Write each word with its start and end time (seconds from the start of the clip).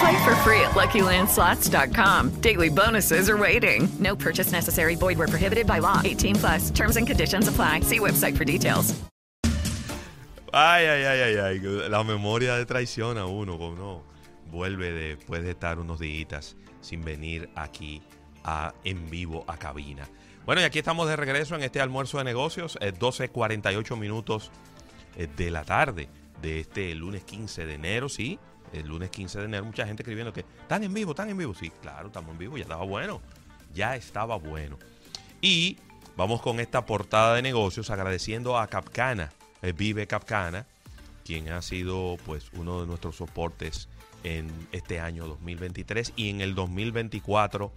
Play 0.00 0.24
for 0.24 0.34
free 0.36 0.60
at 0.60 0.70
LuckyLandSlots.com. 0.70 2.40
Daily 2.40 2.70
bonuses 2.70 3.28
are 3.28 3.36
waiting. 3.36 3.86
No 3.98 4.16
purchase 4.16 4.50
necessary. 4.50 4.94
Void 4.96 5.18
where 5.18 5.28
prohibited 5.28 5.66
by 5.66 5.78
law. 5.78 6.00
18 6.02 6.36
plus. 6.36 6.70
Terms 6.70 6.96
and 6.96 7.06
conditions 7.06 7.48
apply. 7.48 7.80
See 7.80 7.98
website 7.98 8.34
for 8.34 8.44
details. 8.44 8.94
Ay, 10.52 10.86
ay, 10.86 11.04
ay, 11.04 11.22
ay, 11.22 11.36
ay. 11.38 11.88
La 11.90 12.02
memoria 12.02 12.56
de 12.56 12.64
traición 12.64 13.18
a 13.18 13.26
uno, 13.26 13.56
uno 13.56 14.02
vuelve 14.50 14.90
después 14.90 15.44
de 15.44 15.50
estar 15.50 15.78
unos 15.78 16.00
días 16.00 16.56
sin 16.80 17.04
venir 17.04 17.50
aquí 17.54 18.02
a, 18.42 18.72
en 18.84 19.10
vivo 19.10 19.44
a 19.48 19.58
cabina. 19.58 20.08
Bueno, 20.46 20.62
y 20.62 20.64
aquí 20.64 20.78
estamos 20.78 21.08
de 21.08 21.16
regreso 21.16 21.54
en 21.56 21.62
este 21.62 21.80
almuerzo 21.80 22.18
de 22.18 22.24
negocios, 22.24 22.78
eh, 22.80 22.92
12.48 22.92 23.96
minutos 23.98 24.50
eh, 25.16 25.28
de 25.36 25.50
la 25.50 25.64
tarde 25.64 26.08
de 26.40 26.60
este 26.60 26.94
lunes 26.94 27.22
15 27.24 27.66
de 27.66 27.74
enero, 27.74 28.08
sí, 28.08 28.38
el 28.72 28.86
lunes 28.86 29.10
15 29.10 29.38
de 29.38 29.44
enero, 29.46 29.64
mucha 29.64 29.86
gente 29.86 30.02
escribiendo 30.02 30.32
que 30.32 30.44
están 30.62 30.84
en 30.84 30.94
vivo, 30.94 31.12
están 31.12 31.28
en 31.30 31.36
vivo, 31.36 31.54
sí, 31.54 31.70
claro, 31.82 32.08
estamos 32.08 32.32
en 32.32 32.38
vivo, 32.38 32.56
ya 32.56 32.62
estaba 32.62 32.84
bueno, 32.84 33.20
ya 33.74 33.96
estaba 33.96 34.36
bueno. 34.36 34.78
Y 35.40 35.78
vamos 36.16 36.42
con 36.42 36.60
esta 36.60 36.86
portada 36.86 37.34
de 37.34 37.42
negocios 37.42 37.90
agradeciendo 37.90 38.58
a 38.58 38.66
Capcana, 38.66 39.32
eh, 39.62 39.72
Vive 39.72 40.06
Capcana, 40.06 40.66
quien 41.24 41.48
ha 41.50 41.62
sido 41.62 42.16
pues 42.26 42.50
uno 42.54 42.80
de 42.80 42.86
nuestros 42.86 43.16
soportes 43.16 43.88
en 44.24 44.50
este 44.72 45.00
año 45.00 45.26
2023 45.26 46.12
y 46.16 46.30
en 46.30 46.40
el 46.40 46.54
2024 46.54 47.72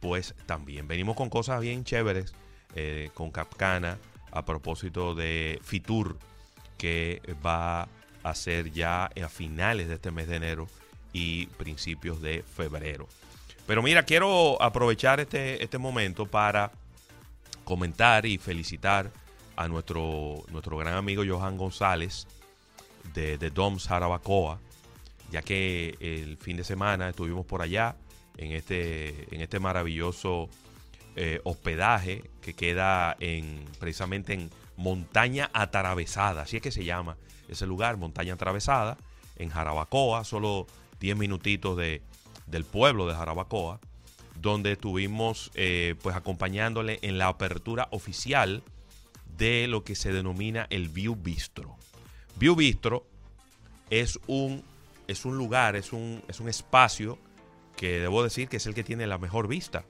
pues 0.00 0.34
también. 0.46 0.86
Venimos 0.86 1.16
con 1.16 1.30
cosas 1.30 1.60
bien 1.60 1.84
chéveres 1.84 2.34
eh, 2.74 3.10
con 3.14 3.30
Capcana 3.30 3.98
a 4.30 4.44
propósito 4.44 5.14
de 5.14 5.58
Fitur 5.62 6.18
que 6.76 7.22
va 7.44 7.88
a 8.22 8.34
ser 8.34 8.72
ya 8.72 9.06
a 9.06 9.28
finales 9.28 9.88
de 9.88 9.94
este 9.94 10.10
mes 10.10 10.28
de 10.28 10.36
enero 10.36 10.68
y 11.12 11.46
principios 11.46 12.20
de 12.20 12.42
febrero. 12.42 13.08
Pero 13.66 13.82
mira, 13.82 14.02
quiero 14.04 14.60
aprovechar 14.62 15.20
este, 15.20 15.62
este 15.62 15.78
momento 15.78 16.26
para 16.26 16.72
comentar 17.64 18.24
y 18.24 18.38
felicitar 18.38 19.10
a 19.56 19.68
nuestro, 19.68 20.44
nuestro 20.50 20.76
gran 20.78 20.94
amigo 20.94 21.22
Johan 21.26 21.56
González 21.56 22.26
de, 23.12 23.36
de 23.36 23.50
Doms 23.50 23.86
Jarabacoa, 23.88 24.58
ya 25.30 25.42
que 25.42 25.96
el 26.00 26.38
fin 26.38 26.56
de 26.56 26.64
semana 26.64 27.10
estuvimos 27.10 27.44
por 27.44 27.60
allá 27.60 27.96
en 28.38 28.52
este, 28.52 29.34
en 29.34 29.42
este 29.42 29.58
maravilloso 29.58 30.48
eh, 31.16 31.40
hospedaje 31.44 32.24
que 32.40 32.54
queda 32.54 33.16
en, 33.20 33.64
precisamente 33.78 34.34
en 34.34 34.50
Montaña 34.76 35.50
Atravesada, 35.52 36.42
así 36.42 36.56
es 36.56 36.62
que 36.62 36.70
se 36.70 36.84
llama 36.84 37.16
ese 37.48 37.66
lugar, 37.66 37.96
Montaña 37.96 38.34
Atravesada, 38.34 38.98
en 39.36 39.50
Jarabacoa, 39.50 40.24
solo 40.24 40.66
10 41.00 41.16
minutitos 41.16 41.76
de, 41.76 42.02
del 42.46 42.64
pueblo 42.64 43.06
de 43.06 43.14
Jarabacoa, 43.14 43.80
donde 44.40 44.72
estuvimos 44.72 45.50
eh, 45.54 45.94
pues 46.02 46.14
acompañándole 46.14 46.98
en 47.02 47.18
la 47.18 47.28
apertura 47.28 47.88
oficial 47.90 48.62
de 49.36 49.66
lo 49.68 49.84
que 49.84 49.94
se 49.94 50.12
denomina 50.12 50.66
el 50.70 50.88
View 50.88 51.16
Bistro. 51.16 51.76
View 52.36 52.54
Bistro 52.54 53.06
es 53.90 54.18
un, 54.26 54.62
es 55.06 55.24
un 55.24 55.36
lugar, 55.36 55.76
es 55.76 55.92
un, 55.92 56.22
es 56.28 56.40
un 56.40 56.48
espacio 56.48 57.18
que 57.76 58.00
debo 58.00 58.22
decir 58.22 58.48
que 58.48 58.58
es 58.58 58.66
el 58.66 58.74
que 58.74 58.84
tiene 58.84 59.06
la 59.06 59.18
mejor 59.18 59.48
vista, 59.48 59.84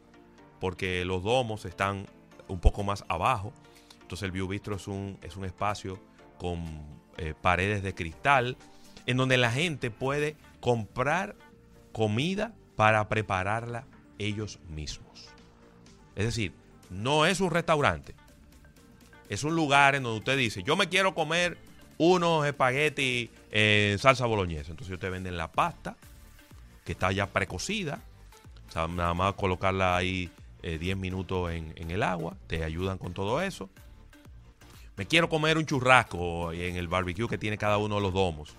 porque 0.61 1.05
los 1.05 1.23
domos 1.23 1.65
están 1.65 2.07
un 2.49 2.61
poco 2.61 2.83
más 2.83 3.05
abajo. 3.09 3.53
Entonces 4.03 4.25
el 4.25 4.33
View 4.33 4.49
Bistro 4.49 4.77
es 4.77 4.89
un, 4.89 5.19
es 5.23 5.37
un 5.37 5.45
espacio 5.45 6.01
con 6.39 6.65
eh, 7.17 7.35
paredes 7.41 7.83
de 7.83 7.95
cristal, 7.95 8.57
en 9.07 9.17
donde 9.17 9.37
la 9.37 9.51
gente 9.51 9.91
puede 9.91 10.37
comprar 10.61 11.37
comida 11.93 12.55
para 12.77 13.09
prepararla 13.09 13.87
ellos 14.19 14.61
mismos. 14.69 15.29
Es 16.15 16.25
decir, 16.25 16.53
no 16.91 17.27
es 17.27 17.41
un 17.41 17.51
restaurante, 17.51 18.15
es 19.29 19.45
un 19.45 19.55
lugar 19.55 19.95
en 19.95 20.03
donde 20.03 20.19
usted 20.19 20.39
dice, 20.39 20.63
yo 20.63 20.77
me 20.77 20.89
quiero 20.89 21.15
comer 21.15 21.59
unos 21.99 22.47
espaguetis 22.47 23.31
en 23.51 23.99
salsa 23.99 24.27
boloñesa. 24.27 24.71
Entonces 24.71 24.89
ellos 24.89 25.01
te 25.01 25.11
venden 25.11 25.37
la 25.37 25.53
pasta, 25.53 25.97
que 26.85 26.93
está 26.93 27.13
ya 27.13 27.27
precocida. 27.27 28.01
O 28.69 28.73
sea, 28.73 28.87
nada 28.89 29.15
más 29.15 29.35
colocarla 29.35 29.97
ahí 29.97 30.31
eh, 30.63 30.79
10 30.79 30.97
minutos 30.97 31.51
en, 31.53 31.91
el 31.91 32.03
agua. 32.03 32.37
Te 32.47 32.65
ayudan 32.65 32.99
con 32.99 33.15
todo 33.15 33.41
eso. 33.41 33.71
Me 34.97 35.07
quiero 35.07 35.29
comer 35.29 35.59
un 35.59 35.67
churrasco 35.67 36.53
en 36.53 36.77
el 36.77 36.89
barbecue 36.89 37.29
que 37.29 37.39
tiene 37.39 37.57
cada 37.57 37.79
uno 37.79 37.97
de 37.97 38.01
los 38.01 38.13
domos. 38.13 38.55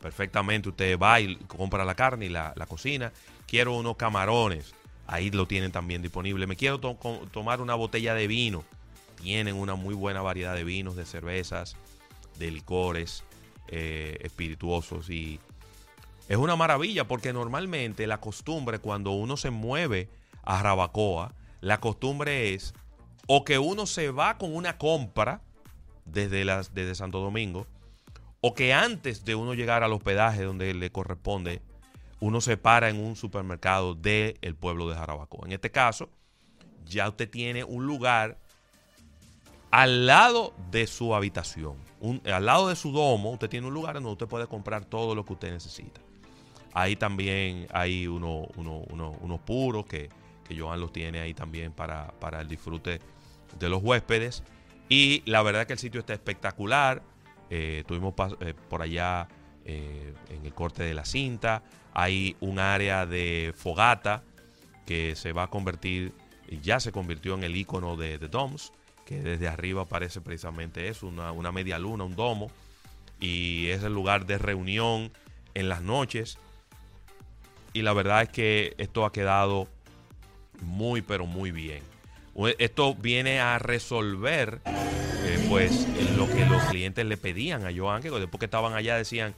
Perfectamente, 0.00 0.68
usted 0.68 0.98
va 0.98 1.20
y 1.20 1.36
compra 1.36 1.84
la 1.84 1.94
carne 1.94 2.26
y 2.26 2.28
la, 2.28 2.54
cocina. 2.68 3.12
Quiero 3.46 3.74
unos 3.74 3.96
camarones. 3.96 4.74
Ahí 5.06 5.30
lo 5.30 5.46
tienen 5.46 5.72
también 5.72 6.02
disponible. 6.02 6.46
Me 6.46 6.56
quiero 6.56 6.78
to 6.78 6.96
tomar 7.32 7.60
una 7.60 7.74
botella 7.74 8.14
de 8.14 8.28
vino. 8.28 8.64
Tienen 9.20 9.56
una 9.56 9.74
muy 9.74 9.94
buena 9.94 10.22
variedad 10.22 10.54
de 10.54 10.64
vinos, 10.64 10.96
de 10.96 11.04
cervezas, 11.04 11.76
de 12.38 12.50
licores 12.50 13.24
eh, 13.68 14.18
espirituosos 14.22 15.10
y 15.10 15.40
es 16.30 16.36
una 16.36 16.54
maravilla 16.54 17.08
porque 17.08 17.32
normalmente 17.32 18.06
la 18.06 18.20
costumbre 18.20 18.78
cuando 18.78 19.10
uno 19.10 19.36
se 19.36 19.50
mueve 19.50 20.08
a 20.44 20.62
Rabacoa, 20.62 21.32
la 21.60 21.80
costumbre 21.80 22.54
es 22.54 22.74
o 23.26 23.44
que 23.44 23.58
uno 23.58 23.86
se 23.86 24.10
va 24.10 24.38
con 24.38 24.54
una 24.54 24.76
compra 24.76 25.42
desde, 26.04 26.44
las, 26.44 26.74
desde 26.74 26.94
Santo 26.94 27.20
Domingo, 27.20 27.66
o 28.40 28.54
que 28.54 28.72
antes 28.72 29.24
de 29.24 29.34
uno 29.34 29.54
llegar 29.54 29.84
al 29.84 29.92
hospedaje 29.92 30.42
donde 30.42 30.74
le 30.74 30.90
corresponde, 30.90 31.62
uno 32.20 32.40
se 32.40 32.56
para 32.56 32.88
en 32.88 32.98
un 32.98 33.16
supermercado 33.16 33.94
del 33.94 34.36
el 34.42 34.54
pueblo 34.54 34.88
de 34.88 34.96
Jarabacoa. 34.96 35.46
En 35.46 35.52
este 35.52 35.70
caso, 35.70 36.10
ya 36.84 37.08
usted 37.08 37.30
tiene 37.30 37.64
un 37.64 37.86
lugar 37.86 38.38
al 39.70 40.06
lado 40.06 40.52
de 40.70 40.86
su 40.86 41.14
habitación, 41.14 41.76
al 42.24 42.44
lado 42.44 42.68
de 42.68 42.76
su 42.76 42.90
domo, 42.90 43.30
usted 43.30 43.48
tiene 43.48 43.68
un 43.68 43.74
lugar 43.74 43.94
donde 43.94 44.10
usted 44.10 44.26
puede 44.26 44.48
comprar 44.48 44.84
todo 44.84 45.14
lo 45.14 45.24
que 45.24 45.34
usted 45.34 45.52
necesita. 45.52 46.00
Ahí 46.72 46.96
también 46.96 47.68
hay 47.72 48.06
uno, 48.06 48.48
uno, 48.56 48.82
uno, 48.90 49.16
unos 49.20 49.40
puros 49.40 49.86
que, 49.86 50.08
que 50.50 50.60
Joan 50.60 50.80
los 50.80 50.92
tiene 50.92 51.20
ahí 51.20 51.32
también 51.32 51.72
para, 51.72 52.08
para, 52.18 52.40
el 52.40 52.48
disfrute 52.48 53.00
de 53.58 53.68
los 53.68 53.82
huéspedes. 53.82 54.42
Y 54.88 55.22
la 55.24 55.42
verdad 55.42 55.66
que 55.66 55.74
el 55.74 55.78
sitio 55.78 56.00
está 56.00 56.12
espectacular. 56.12 57.02
Eh, 57.50 57.78
estuvimos 57.80 58.14
eh, 58.40 58.54
por 58.68 58.82
allá 58.82 59.28
eh, 59.64 60.12
en 60.28 60.44
el 60.44 60.52
corte 60.52 60.82
de 60.82 60.92
la 60.92 61.04
cinta. 61.04 61.62
Hay 61.94 62.36
un 62.40 62.58
área 62.58 63.06
de 63.06 63.54
fogata 63.56 64.24
que 64.86 65.14
se 65.14 65.32
va 65.32 65.44
a 65.44 65.46
convertir, 65.50 66.12
ya 66.62 66.80
se 66.80 66.90
convirtió 66.90 67.34
en 67.34 67.44
el 67.44 67.56
icono 67.56 67.96
de 67.96 68.18
The 68.18 68.26
Doms, 68.26 68.72
que 69.06 69.20
desde 69.20 69.46
arriba 69.46 69.84
parece 69.84 70.20
precisamente 70.20 70.88
eso, 70.88 71.06
una, 71.06 71.30
una 71.30 71.52
media 71.52 71.78
luna, 71.78 72.02
un 72.02 72.16
domo. 72.16 72.50
Y 73.20 73.68
es 73.68 73.84
el 73.84 73.94
lugar 73.94 74.26
de 74.26 74.38
reunión 74.38 75.12
en 75.54 75.68
las 75.68 75.82
noches 75.82 76.38
y 77.72 77.82
la 77.82 77.92
verdad 77.92 78.22
es 78.22 78.28
que 78.30 78.74
esto 78.78 79.04
ha 79.04 79.12
quedado 79.12 79.68
muy 80.62 81.02
pero 81.02 81.26
muy 81.26 81.50
bien. 81.50 81.82
Esto 82.58 82.94
viene 82.94 83.40
a 83.40 83.58
resolver 83.58 84.60
eh, 84.64 85.46
pues 85.48 85.86
lo 86.16 86.26
que 86.30 86.46
los 86.46 86.62
clientes 86.64 87.04
le 87.04 87.16
pedían 87.16 87.66
a 87.66 87.70
Joan, 87.76 88.02
que 88.02 88.10
después 88.10 88.38
que 88.38 88.46
estaban 88.46 88.72
allá 88.72 88.96
decían, 88.96 89.34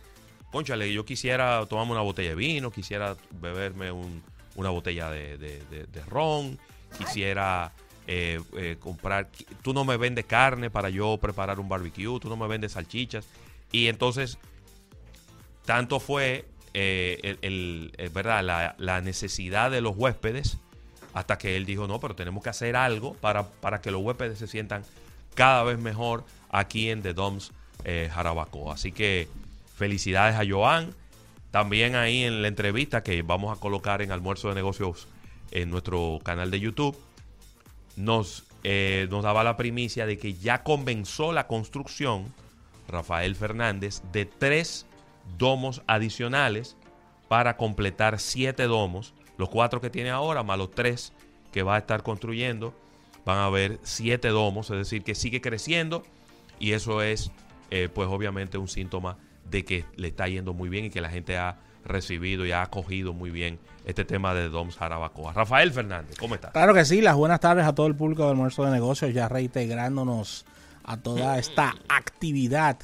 conchale, 0.53 0.93
yo 0.93 1.05
quisiera 1.05 1.65
tomarme 1.67 1.93
una 1.93 2.03
botella 2.03 2.31
de 2.31 2.35
vino, 2.37 2.71
quisiera 2.71 3.17
beberme 3.41 3.91
un, 3.91 4.23
una 4.55 4.71
botella 4.71 5.11
de, 5.11 5.39
de, 5.39 6.05
ron, 6.07 6.59
quisiera 6.99 7.73
eh, 8.07 8.41
eh, 8.57 8.77
comprar, 8.79 9.31
tú 9.63 9.73
no 9.73 9.85
me 9.85 9.97
vendes 9.97 10.27
carne 10.27 10.71
para 10.71 10.91
yo 10.91 11.17
preparar 11.17 11.59
un 11.59 11.69
barbecue, 11.69 12.21
tú 12.21 12.29
no 12.29 12.37
me 12.37 12.47
vendes 12.47 12.73
salchichas. 12.73 13.27
Y 13.73 13.89
entonces, 13.89 14.39
tanto 15.65 15.99
fue 15.99 16.45
eh, 16.75 17.37
el, 17.41 17.93
¿verdad? 18.13 18.75
La 18.77 19.01
necesidad 19.01 19.71
de 19.71 19.81
los 19.81 19.97
huéspedes 19.97 20.59
hasta 21.15 21.39
que 21.39 21.57
él 21.57 21.67
dijo, 21.67 21.87
no, 21.87 22.01
pero 22.01 22.15
tenemos 22.15 22.43
que 22.43 22.51
hacer 22.51 22.77
algo 22.77 23.15
para, 23.15 23.47
para 23.49 23.81
que 23.81 23.91
los 23.91 24.03
huéspedes 24.03 24.39
se 24.39 24.47
sientan 24.47 24.85
cada 25.35 25.63
vez 25.63 25.79
mejor 25.79 26.25
aquí 26.51 26.91
en 26.91 27.03
The 27.03 27.15
Doms 27.15 27.53
eh, 27.85 28.11
Jarabacoa. 28.13 28.75
Así 28.75 28.93
que 28.93 29.29
felicidades 29.77 30.37
a 30.37 30.45
Joan. 30.49 30.95
También 31.51 31.97
ahí 31.97 32.25
en 32.25 32.41
la 32.41 32.49
entrevista 32.49 33.03
que 33.03 33.23
vamos 33.23 33.57
a 33.57 33.61
colocar 33.61 34.01
en 34.01 34.11
Almuerzo 34.11 34.49
de 34.49 34.55
Negocios 34.55 35.07
en 35.51 35.71
nuestro 35.71 36.21
canal 36.23 36.51
de 36.51 36.61
YouTube, 36.61 36.97
nos, 37.97 38.45
eh, 38.65 39.07
nos 39.11 39.23
daba 39.23 39.45
la 39.45 39.57
primicia 39.57 40.07
de 40.07 40.17
que 40.19 40.35
ya 40.35 40.63
comenzó 40.63 41.33
la 41.33 41.47
construcción, 41.47 42.33
Rafael 42.89 43.37
Fernández, 43.37 44.03
de 44.13 44.25
tres 44.25 44.87
domos 45.37 45.83
adicionales 45.87 46.77
para 47.29 47.57
completar 47.57 48.19
siete 48.19 48.65
domos. 48.65 49.13
Los 49.39 49.49
cuatro 49.49 49.81
que 49.81 49.91
tiene 49.91 50.11
ahora, 50.11 50.43
más 50.43 50.59
los 50.59 50.71
tres 50.71 51.13
que 51.53 51.63
va 51.63 51.77
a 51.77 51.79
estar 51.79 52.03
construyendo, 52.03 52.75
van 53.25 53.39
a 53.39 53.47
haber 53.47 53.79
siete 53.83 54.29
domos, 54.29 54.71
es 54.71 54.79
decir, 54.79 55.03
que 55.03 55.15
sigue 55.15 55.41
creciendo 55.41 56.03
y 56.59 56.73
eso 56.73 57.03
es, 57.03 57.31
eh, 57.71 57.89
pues 57.93 58.09
obviamente, 58.09 58.59
un 58.59 58.69
síntoma 58.69 59.17
de 59.51 59.65
que 59.65 59.85
le 59.97 60.09
está 60.09 60.29
yendo 60.29 60.55
muy 60.55 60.69
bien 60.69 60.87
y 60.87 60.91
que 60.91 61.01
la 61.01 61.11
gente 61.11 61.37
ha 61.37 61.59
recibido 61.85 62.47
y 62.47 62.53
ha 62.53 62.63
acogido 62.63 63.13
muy 63.13 63.31
bien 63.31 63.59
este 63.85 64.05
tema 64.05 64.35
de 64.35 64.49
Doms 64.49 64.77
Jarabacoa. 64.77 65.33
Rafael 65.33 65.73
Fernández, 65.73 66.17
¿cómo 66.19 66.35
estás? 66.35 66.53
Claro 66.53 66.75
que 66.75 66.85
sí, 66.85 67.01
las 67.01 67.17
buenas 67.17 67.41
tardes 67.41 67.67
a 67.67 67.75
todo 67.75 67.87
el 67.87 67.97
público 67.97 68.23
del 68.23 68.33
almuerzo 68.33 68.65
de 68.65 68.71
negocios, 68.71 69.13
ya 69.13 69.29
reintegrándonos 69.29 70.45
a 70.85 70.97
toda 70.97 71.39
esta 71.39 71.75
actividad 71.89 72.79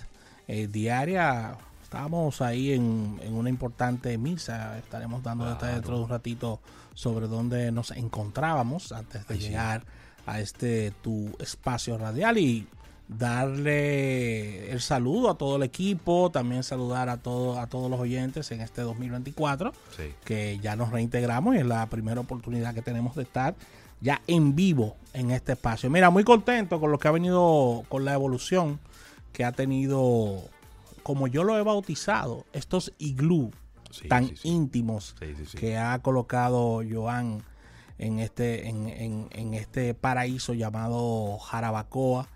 eh, 0.47 0.67
diaria. 0.67 1.57
Estamos 1.89 2.43
ahí 2.43 2.73
en, 2.75 3.19
en 3.23 3.33
una 3.33 3.49
importante 3.49 4.19
misa, 4.19 4.77
estaremos 4.77 5.23
dando 5.23 5.49
detalles 5.49 5.77
dentro 5.77 5.97
de 5.97 6.03
un 6.05 6.09
ratito 6.11 6.61
sobre 6.93 7.29
dónde 7.29 7.73
nos 7.73 7.93
encontrábamos 7.93 8.93
antes 8.93 9.27
de 9.27 9.39
llegar 9.39 9.85
a 10.27 10.39
este 10.39 10.91
tu 11.03 11.35
espacio 11.39 11.97
radial 11.97 12.37
y 12.37 12.67
darle 13.09 14.71
el 14.71 14.83
saludo 14.83 15.31
a 15.31 15.39
todo 15.39 15.57
el 15.57 15.63
equipo, 15.63 16.31
también 16.31 16.63
saludar 16.63 17.09
a, 17.09 17.17
todo, 17.17 17.59
a 17.59 17.67
todos 17.69 17.91
los 17.91 17.99
oyentes 17.99 18.51
en 18.51 18.61
este 18.61 18.83
2024 18.83 19.73
Sí. 19.97 20.13
que 20.27 20.59
ya 20.61 20.77
nos 20.77 20.91
reintegramos 20.91 21.55
y 21.57 21.61
es 21.61 21.67
la 21.67 21.87
primera 21.87 22.21
oportunidad 22.21 22.75
que 22.75 22.83
tenemos 22.83 23.17
de 23.17 23.23
estar 23.23 23.55
ya 24.03 24.21
en 24.27 24.55
vivo 24.55 24.95
en 25.15 25.31
este 25.31 25.53
espacio. 25.53 25.89
Mira, 25.89 26.11
muy 26.11 26.23
contento 26.25 26.79
con 26.81 26.93
lo 26.93 26.99
que 26.99 27.09
ha 27.09 27.13
venido, 27.13 27.85
con 27.89 28.05
la 28.05 28.13
evolución 28.13 28.79
que 29.33 29.45
ha 29.47 29.53
tenido, 29.53 30.43
como 31.09 31.27
yo 31.27 31.43
lo 31.43 31.57
he 31.59 31.63
bautizado, 31.63 32.45
estos 32.53 32.93
iglú 32.99 33.51
Sí, 33.91 34.09
tan 34.09 34.29
sí, 34.29 34.37
sí. 34.37 34.49
íntimos 34.51 35.15
que 35.59 35.79
ha 35.79 35.99
colocado 36.01 36.83
Joan 36.87 37.43
en 37.97 38.19
este, 38.19 38.69
en, 38.69 38.89
en- 38.91 39.29
en 39.31 39.55
este 39.55 39.95
paraíso 39.95 40.53
llamado 40.53 41.39
Jarabacoa. 41.39 42.29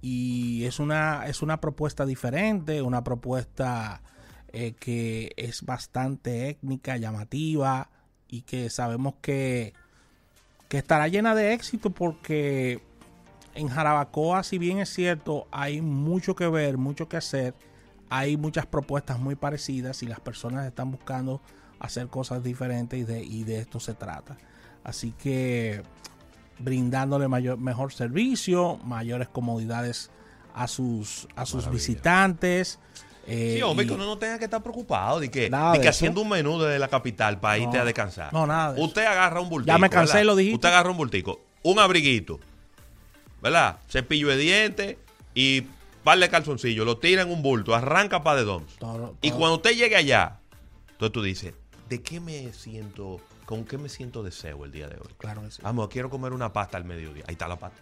Y 0.00 0.64
es 0.64 0.78
una, 0.78 1.26
es 1.26 1.42
una 1.42 1.60
propuesta 1.60 2.06
diferente, 2.06 2.82
una 2.82 3.02
propuesta 3.02 4.00
eh, 4.52 4.74
que 4.78 5.32
es 5.36 5.62
bastante 5.64 6.50
étnica, 6.50 6.96
llamativa 6.98 7.90
y 8.28 8.42
que 8.42 8.70
sabemos 8.70 9.14
que, 9.20 9.72
que 10.68 10.78
estará 10.78 11.08
llena 11.08 11.34
de 11.34 11.52
éxito 11.52 11.90
porque 11.90 12.80
en 13.56 13.66
Jarabacoa, 13.66 14.44
si 14.44 14.58
bien 14.58 14.78
es 14.78 14.88
cierto, 14.90 15.48
hay 15.50 15.80
mucho 15.80 16.36
que 16.36 16.46
ver, 16.46 16.78
mucho 16.78 17.08
que 17.08 17.16
hacer, 17.16 17.54
hay 18.10 18.36
muchas 18.36 18.66
propuestas 18.66 19.18
muy 19.18 19.36
parecidas 19.36 20.02
y 20.02 20.06
las 20.06 20.20
personas 20.20 20.66
están 20.66 20.90
buscando 20.90 21.40
hacer 21.78 22.08
cosas 22.08 22.42
diferentes 22.44 22.98
y 23.00 23.04
de, 23.04 23.22
y 23.22 23.44
de 23.44 23.60
esto 23.60 23.80
se 23.80 23.94
trata. 23.94 24.36
Así 24.84 25.12
que 25.12 25.82
brindándole 26.58 27.28
mayor, 27.28 27.56
mejor 27.58 27.92
servicio, 27.92 28.76
mayores 28.84 29.28
comodidades 29.28 30.10
a 30.54 30.66
sus, 30.66 31.26
a 31.36 31.46
sus 31.46 31.62
Maravilla. 31.64 31.70
visitantes. 31.72 32.78
eh, 33.26 33.54
Sí, 33.56 33.62
hombre, 33.62 33.84
y- 33.84 33.88
que 33.88 33.94
uno 33.94 34.04
no 34.06 34.18
tenga 34.18 34.38
que 34.38 34.44
estar 34.44 34.62
preocupado 34.62 35.20
de 35.20 35.30
que, 35.30 35.48
de 35.48 35.88
haciendo 35.88 36.20
un 36.22 36.28
menú 36.28 36.58
desde 36.60 36.78
la 36.78 36.88
capital 36.88 37.38
para 37.40 37.58
irte 37.58 37.76
No. 37.76 37.82
a 37.82 37.84
descansar. 37.86 38.32
No, 38.32 38.46
nada 38.46 38.72
de 38.72 38.78
eso. 38.80 38.86
Usted 38.88 39.06
agarra 39.06 39.40
un 39.40 39.48
bultico. 39.48 39.72
Ya 39.72 39.78
me 39.78 39.88
cansé, 39.88 40.24
lo 40.24 40.34
dijiste. 40.34 40.56
Usted 40.56 40.68
agarra 40.68 40.90
un 40.90 40.96
bultico, 40.96 41.40
un 41.62 41.78
abriguito, 41.78 42.40
¿verdad? 43.40 43.78
Cepillo 43.88 44.28
de 44.28 44.36
dientes 44.36 44.96
y 45.34 45.64
par 46.02 46.18
de 46.18 46.28
calzoncillos, 46.28 46.84
lo 46.86 46.98
tira 46.98 47.22
en 47.22 47.30
un 47.30 47.42
bulto, 47.42 47.74
arranca 47.74 48.22
para 48.22 48.40
de 48.40 48.44
Doms. 48.44 48.76
Y 49.22 49.30
cuando 49.30 49.56
usted 49.56 49.72
llegue 49.72 49.96
allá, 49.96 50.40
entonces 50.92 51.12
tú 51.12 51.22
dices, 51.22 51.54
¿de 51.88 52.02
qué 52.02 52.20
me 52.20 52.52
siento, 52.52 53.20
con 53.46 53.64
qué 53.64 53.78
me 53.78 53.88
siento 53.88 54.22
deseo 54.22 54.64
el 54.64 54.72
día 54.72 54.88
de 54.88 54.96
hoy? 54.96 55.08
Claro 55.18 55.42
que 55.42 55.50
sí. 55.50 55.62
Vamos, 55.62 55.88
quiero 55.88 56.10
comer 56.10 56.32
una 56.32 56.52
pasta 56.52 56.76
al 56.76 56.84
mediodía. 56.84 57.24
Ahí 57.26 57.32
está 57.32 57.48
la 57.48 57.56
pasta. 57.56 57.80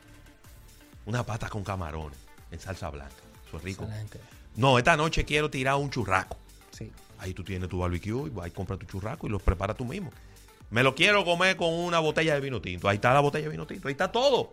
Una 1.07 1.25
pasta 1.25 1.49
con 1.49 1.65
camarones 1.65 2.19
en 2.51 2.61
salsa 2.61 2.91
blanca. 2.91 3.15
Eso 3.47 3.57
es 3.57 3.63
rico. 3.63 3.85
Excelente. 3.85 4.21
No, 4.57 4.79
esta 4.79 4.97
noche 4.97 5.25
quiero 5.25 5.51
tirar 5.51 5.77
un 5.77 5.91
churraco. 5.91 6.37
Sí. 6.71 6.93
Ahí 7.19 7.35
tú 7.35 7.45
tienes 7.45 7.69
tu 7.69 7.79
barbecue 7.79 8.27
y 8.27 8.31
vas 8.31 8.49
y 8.49 8.51
compras 8.51 8.79
tu 8.79 8.87
churraco 8.87 9.27
y 9.27 9.31
lo 9.31 9.39
preparas 9.39 9.77
tú 9.77 9.85
mismo. 9.85 10.11
Me 10.71 10.83
lo 10.83 10.95
quiero 10.95 11.25
comer 11.25 11.57
con 11.57 11.73
una 11.73 11.99
botella 11.99 12.35
de 12.35 12.41
vino 12.41 12.61
tinto. 12.61 12.89
Ahí 12.89 12.97
está 12.97 13.15
la 13.15 13.21
botella 13.21 13.45
de 13.45 13.51
vino 13.51 13.67
tinto. 13.67 13.89
Ahí 13.89 13.93
está 13.93 14.13
todo. 14.13 14.53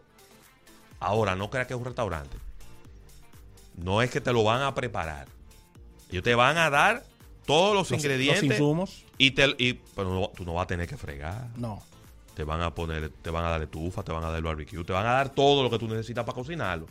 Ahora, 1.00 1.36
no 1.36 1.50
creas 1.50 1.68
que 1.68 1.74
es 1.74 1.80
un 1.80 1.86
restaurante. 1.86 2.38
No 3.78 4.02
es 4.02 4.10
que 4.10 4.22
te 4.22 4.32
lo 4.34 4.44
van 4.44 4.62
a 4.62 4.74
preparar. 4.74 5.28
Ellos 6.10 6.24
te 6.24 6.36
van 6.36 6.58
a 6.58 6.70
dar 6.70 7.04
todos 7.46 7.74
los, 7.76 7.90
Los- 7.92 8.00
ingredientes. 8.00 8.44
los 8.44 8.52
insumos. 8.54 9.04
Y 9.18 9.32
te, 9.32 9.56
y, 9.58 9.74
pero 9.96 10.14
no- 10.14 10.30
tú 10.36 10.46
no 10.46 10.54
vas 10.54 10.64
a 10.64 10.68
tener 10.68 10.88
que 10.88 10.98
fregar. 10.98 11.48
No. 11.58 11.82
Te 12.36 12.44
van 12.44 12.62
a 12.62 12.74
poner, 12.74 13.10
te 13.22 13.30
van 13.30 13.46
a 13.46 13.50
dar 13.50 13.62
estufa, 13.62 14.04
te 14.04 14.12
van 14.12 14.24
a 14.24 14.28
dar 14.28 14.38
el 14.38 14.44
barbecue, 14.44 14.84
te 14.84 14.92
van 14.94 15.06
a 15.06 15.12
dar 15.12 15.30
todo 15.30 15.64
lo 15.64 15.70
que 15.70 15.80
tú 15.80 15.88
necesitas 15.88 16.26
para 16.26 16.36
cocinarlo. 16.36 16.86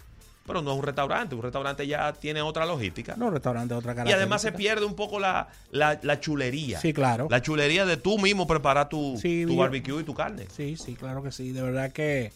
Pero 0.46 0.60
no 0.60 0.72
es 0.72 0.76
un 0.78 0.82
restaurante. 0.82 1.34
Un 1.34 1.42
restaurante 1.42 1.86
ya 1.86 2.12
tiene 2.12 2.42
otra 2.42 2.66
logística. 2.66 3.14
No, 3.16 3.30
restaurante 3.30 3.72
otra 3.72 3.92
Y 3.92 3.96
característica. 3.96 4.16
además 4.22 4.42
se 4.42 4.52
pierde 4.52 4.84
un 4.84 4.94
poco 4.94 5.18
la, 5.18 5.48
la, 5.70 5.98
la 6.02 6.20
chulería. 6.20 6.80
Sí, 6.80 6.92
claro. 6.92 7.28
La 7.30 7.40
chulería 7.40 7.86
de 7.86 7.96
tú 7.96 8.18
mismo 8.18 8.46
preparar 8.46 8.90
tu, 8.90 9.16
Sí, 9.18 9.44
tu 9.46 9.56
barbecue 9.56 10.00
y 10.00 10.04
tu 10.04 10.12
carne. 10.14 10.46
Sí, 10.54 10.76
sí, 10.76 10.96
claro 10.96 11.22
que 11.22 11.32
sí. 11.32 11.52
De 11.52 11.62
verdad 11.62 11.92
que 11.92 12.30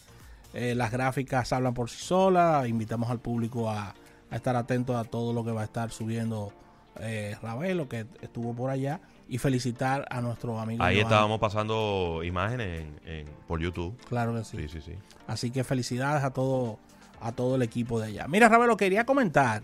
eh, 0.55 0.73
las 0.75 0.91
gráficas 0.91 1.53
hablan 1.53 1.75
por 1.75 1.89
sí 1.91 1.97
solas. 2.03 2.67
Invitamos 2.67 3.11
al 3.11 3.19
público 3.19 3.69
a, 3.69 3.93
a 4.31 4.35
estar 4.35 4.55
atentos 4.55 4.95
a 4.95 5.03
todo 5.03 5.33
lo 5.33 5.43
que 5.43 5.51
va 5.51 5.61
a 5.61 5.65
estar 5.65 5.91
subiendo 5.91 6.51
eh, 6.99 7.35
Ravelo, 7.41 7.87
que 7.89 8.05
estuvo 8.21 8.53
por 8.53 8.69
allá. 8.69 8.99
Y 9.31 9.37
felicitar 9.37 10.07
a 10.09 10.21
nuestro 10.21 10.59
amigo. 10.59 10.83
Ahí 10.83 10.95
Johan. 10.95 11.05
estábamos 11.05 11.39
pasando 11.39 12.21
imágenes 12.23 12.81
en, 12.81 12.99
en- 13.11 13.27
por 13.47 13.59
YouTube. 13.59 13.95
Claro 14.07 14.33
que 14.33 14.43
sí. 14.43 14.57
Sí, 14.57 14.67
sí, 14.67 14.81
sí. 14.81 14.93
Así 15.27 15.51
que 15.51 15.63
felicidades 15.63 16.23
a 16.23 16.31
todo, 16.31 16.79
a 17.21 17.31
todo 17.31 17.55
el 17.55 17.61
equipo 17.61 17.99
de 17.99 18.07
allá. 18.07 18.27
Mira, 18.27 18.49
Ravelo, 18.49 18.75
quería 18.75 19.05
comentar 19.05 19.61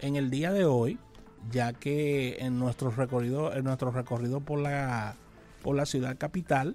en 0.00 0.16
el 0.16 0.28
día 0.28 0.52
de 0.52 0.64
hoy, 0.64 0.98
ya 1.52 1.72
que 1.72 2.38
en 2.40 2.58
nuestro 2.58 2.90
recorrido, 2.90 3.54
en 3.54 3.62
nuestro 3.62 3.92
recorrido 3.92 4.40
por 4.40 4.58
la, 4.58 5.14
por 5.62 5.76
la 5.76 5.86
ciudad 5.86 6.16
capital, 6.18 6.74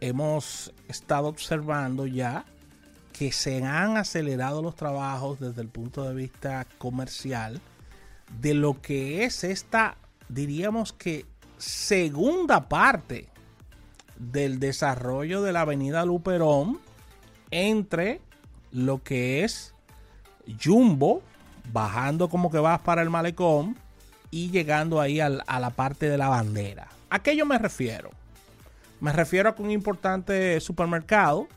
hemos 0.00 0.74
estado 0.88 1.28
observando 1.28 2.06
ya 2.06 2.44
que 3.16 3.32
se 3.32 3.64
han 3.64 3.96
acelerado 3.96 4.60
los 4.62 4.76
trabajos 4.76 5.40
desde 5.40 5.62
el 5.62 5.68
punto 5.68 6.02
de 6.04 6.14
vista 6.14 6.66
comercial 6.78 7.60
de 8.40 8.54
lo 8.54 8.80
que 8.82 9.24
es 9.24 9.42
esta, 9.44 9.96
diríamos 10.28 10.92
que 10.92 11.24
segunda 11.56 12.68
parte 12.68 13.28
del 14.18 14.60
desarrollo 14.60 15.42
de 15.42 15.52
la 15.52 15.62
avenida 15.62 16.04
Luperón 16.04 16.78
entre 17.50 18.20
lo 18.72 19.02
que 19.02 19.44
es 19.44 19.72
Jumbo, 20.62 21.22
bajando 21.72 22.28
como 22.28 22.50
que 22.50 22.58
vas 22.58 22.80
para 22.80 23.02
el 23.02 23.10
malecón 23.10 23.76
y 24.30 24.50
llegando 24.50 25.00
ahí 25.00 25.20
al- 25.20 25.42
a 25.46 25.58
la 25.60 25.70
parte 25.70 26.08
de 26.08 26.18
la 26.18 26.28
bandera. 26.28 26.88
¿A 27.10 27.20
qué 27.20 27.34
yo 27.36 27.46
me 27.46 27.58
refiero? 27.58 28.10
Me 29.00 29.12
refiero 29.12 29.48
a 29.48 29.54
que 29.54 29.62
un 29.62 29.70
importante 29.70 30.60
supermercado 30.60 31.48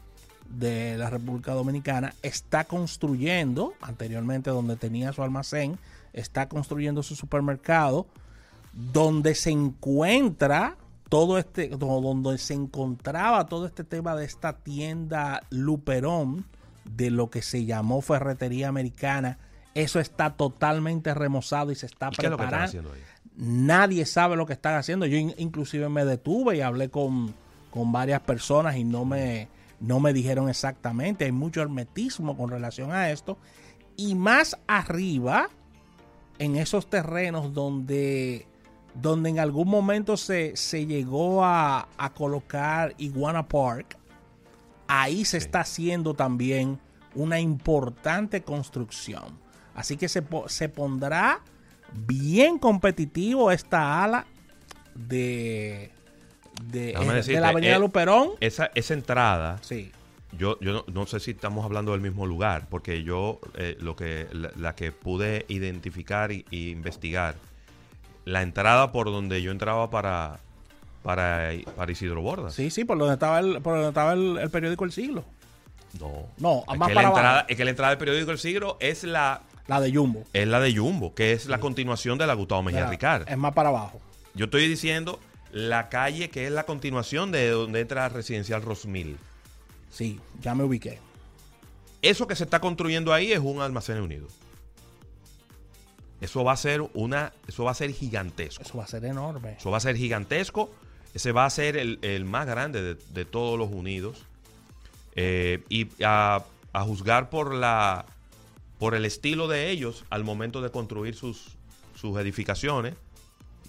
de 0.50 0.98
la 0.98 1.10
República 1.10 1.53
Dominicana 1.53 2.13
está 2.22 2.63
construyendo, 2.65 3.74
anteriormente 3.82 4.50
donde 4.50 4.75
tenía 4.75 5.13
su 5.13 5.22
almacén, 5.24 5.77
está 6.13 6.50
construyendo 6.50 7.03
su 7.03 7.15
supermercado 7.15 8.08
donde 8.74 9.36
se 9.36 9.51
encuentra 9.51 10.75
todo 11.10 11.38
este, 11.38 11.70
do- 11.70 12.01
donde 12.01 12.38
se 12.38 12.53
encontraba 12.53 13.48
todo 13.48 13.65
este 13.65 13.84
tema 13.84 14.15
de 14.15 14.25
esta 14.25 14.53
tienda 14.53 15.41
Luperón, 15.50 16.46
de 16.86 17.10
lo 17.12 17.29
que 17.29 17.41
se 17.41 17.65
llamó 17.65 18.01
Ferretería 18.01 18.68
Americana. 18.68 19.38
Eso 19.75 20.00
está 20.00 20.32
totalmente 20.32 21.13
remozado 21.13 21.72
y 21.72 21.75
se 21.75 21.86
está 21.86 22.10
¿Y 22.12 22.15
qué 22.15 22.25
es 22.25 22.32
lo 22.32 22.38
que 22.38 22.44
están 22.44 22.60
preparando. 22.70 22.89
haciendo 22.89 22.91
ahí? 22.94 23.01
Nadie 23.38 24.06
sabe 24.06 24.36
lo 24.36 24.46
que 24.46 24.53
están 24.53 24.75
haciendo. 24.75 25.06
Yo 25.06 25.18
in- 25.18 25.34
inclusive 25.38 25.88
me 25.89 26.06
detuve 26.06 26.58
y 26.58 26.62
hablé 26.62 26.89
con, 26.89 27.34
con 27.72 27.91
varias 27.91 28.22
personas 28.22 28.75
y 28.77 28.84
no 28.84 29.06
me, 29.06 29.48
no 29.79 30.00
me 30.00 30.13
dijeron 30.13 30.50
exactamente, 30.50 31.25
hay 31.25 31.31
mucho 31.31 31.62
hermetismo 31.62 32.36
con 32.36 32.50
relación 32.50 32.91
a 32.91 33.12
esto. 33.12 33.38
Y 33.95 34.15
más 34.15 34.57
arriba, 34.67 35.50
en 36.38 36.55
esos 36.55 36.89
terrenos 36.89 37.53
donde, 37.53 38.48
donde 38.93 39.29
en 39.29 39.39
algún 39.39 39.69
momento 39.69 40.17
se, 40.17 40.55
se 40.55 40.86
llegó 40.86 41.43
a, 41.43 41.88
a 41.98 42.13
colocar 42.13 42.93
Iguana 42.98 43.48
Park, 43.48 43.98
ahí 44.88 45.25
se 45.25 45.38
está 45.38 45.62
haciendo 45.62 46.13
también 46.13 46.79
una 47.15 47.39
importante 47.39 48.41
construcción. 48.41 49.38
Así 49.75 49.98
que 49.98 50.09
se, 50.09 50.24
se 50.48 50.69
pondrá 50.69 51.41
bien 52.07 52.57
competitivo 52.57 53.51
esta 53.51 54.03
ala 54.03 54.25
de, 54.95 55.91
de, 56.66 56.88
Déjame 56.88 57.20
eh, 57.20 57.24
de 57.24 57.39
la 57.39 57.50
Avenida 57.50 57.75
eh, 57.75 57.80
Luperón. 57.80 58.30
Esa, 58.39 58.72
esa 58.75 58.94
entrada, 58.94 59.58
Sí, 59.62 59.92
yo, 60.38 60.60
yo 60.60 60.74
no, 60.74 60.86
no 60.94 61.06
sé 61.08 61.20
si 61.20 61.32
estamos 61.32 61.66
hablando 61.66 61.92
del 61.94 62.01
mismo 62.01 62.25
lugar, 62.25 62.68
porque 62.70 63.04
yo 63.04 63.39
eh, 63.56 63.75
lo 63.80 63.96
que 63.96 64.28
la, 64.32 64.51
la 64.58 64.75
que 64.75 64.92
pude 64.92 65.46
identificar 65.48 66.32
y 66.32 66.46
investigar, 66.51 67.36
la 68.25 68.42
entrada 68.44 68.92
por 68.92 69.08
donde 69.08 69.42
yo 69.42 69.51
entraba 69.51 69.89
para 69.89 70.39
para, 71.04 71.51
para 71.75 71.92
Isidro 71.92 72.22
Bordas. 72.22 72.54
sí, 72.54 72.70
sí, 72.70 72.84
por 72.86 72.98
donde 72.98 73.13
estaba 73.13 73.39
el, 73.39 73.62
por 73.62 73.74
donde 73.75 73.88
estaba 73.88 74.13
el, 74.13 74.38
el 74.38 74.50
periódico 74.50 74.84
El 74.86 74.92
Siglo. 74.92 75.24
No. 76.00 76.28
No, 76.38 76.63
es 76.72 76.78
más 76.78 76.89
que, 76.89 76.94
para 76.94 77.08
la 77.08 77.10
entrada, 77.10 77.32
abajo. 77.32 77.46
es 77.50 77.58
que 77.58 77.63
la 77.63 77.70
entrada 77.72 77.89
del 77.92 77.98
periódico 77.98 78.32
El 78.32 78.38
Siglo 78.38 78.78
es 78.80 79.04
la 79.04 79.42
La 79.68 79.80
de 79.82 79.92
Jumbo. 79.92 80.24
es 80.34 80.48
la 80.48 80.60
de 80.60 80.75
Jumbo, 80.75 81.16
que 81.16 81.32
es 81.32 81.48
la 81.48 81.60
continuación 81.60 82.18
de 82.20 82.28
la 82.28 82.34
Gustavo 82.36 82.62
Mejía 82.62 82.82
Mira, 82.82 82.92
Ricard. 82.92 83.30
Es 83.30 83.38
más 83.38 83.54
para 83.54 83.70
abajo. 83.70 84.00
Yo 84.36 84.46
estoy 84.46 84.68
diciendo 84.68 85.20
la 85.51 85.89
calle 85.89 86.29
que 86.29 86.46
es 86.46 86.51
la 86.51 86.65
continuación 86.65 87.32
de 87.32 87.50
donde 87.50 87.82
entra 87.82 88.10
Residencial 88.10 88.62
Rosmil. 88.62 89.18
Sí, 89.91 90.20
ya 90.41 90.56
me 90.56 90.63
ubiqué. 90.63 91.00
Eso 92.01 92.27
que 92.27 92.36
se 92.36 92.44
está 92.44 92.60
construyendo 92.60 93.13
ahí 93.13 93.32
es 93.32 93.39
un 93.39 93.62
almacén 93.62 94.00
unido. 94.00 94.27
Eso 96.22 96.44
va 96.44 96.53
a 96.53 96.58
ser 96.58 96.82
una, 96.94 97.34
eso 97.48 97.63
va 97.63 97.72
a 97.72 97.75
ser 97.75 97.91
gigantesco. 97.91 98.62
Eso 98.62 98.77
va 98.77 98.84
a 98.84 98.88
ser 98.88 99.06
enorme. 99.06 99.56
Eso 99.60 99.72
va 99.72 99.77
a 99.77 99.82
ser 99.82 99.96
gigantesco. 99.96 100.70
Ese 101.13 101.32
va 101.32 101.46
a 101.46 101.50
ser 101.50 101.77
el, 101.77 102.00
el 102.01 102.25
más 102.25 102.46
grande 102.46 102.82
de, 102.82 102.96
de 102.96 103.25
todos 103.25 103.58
los 103.58 103.70
unidos. 103.72 104.25
Eh, 105.15 105.63
y 105.70 105.88
a, 106.03 106.44
a 106.74 106.84
juzgar 106.84 107.29
por 107.29 107.53
la 107.53 108.06
por 108.77 108.96
el 108.96 109.06
estilo 109.06 109.48
de 109.50 109.70
ellos 109.70 110.06
al 110.10 110.24
momento 110.24 110.62
de 110.62 110.72
construir 110.72 111.13
sus, 111.13 111.58
sus 111.96 112.18
edificaciones, 112.18 112.96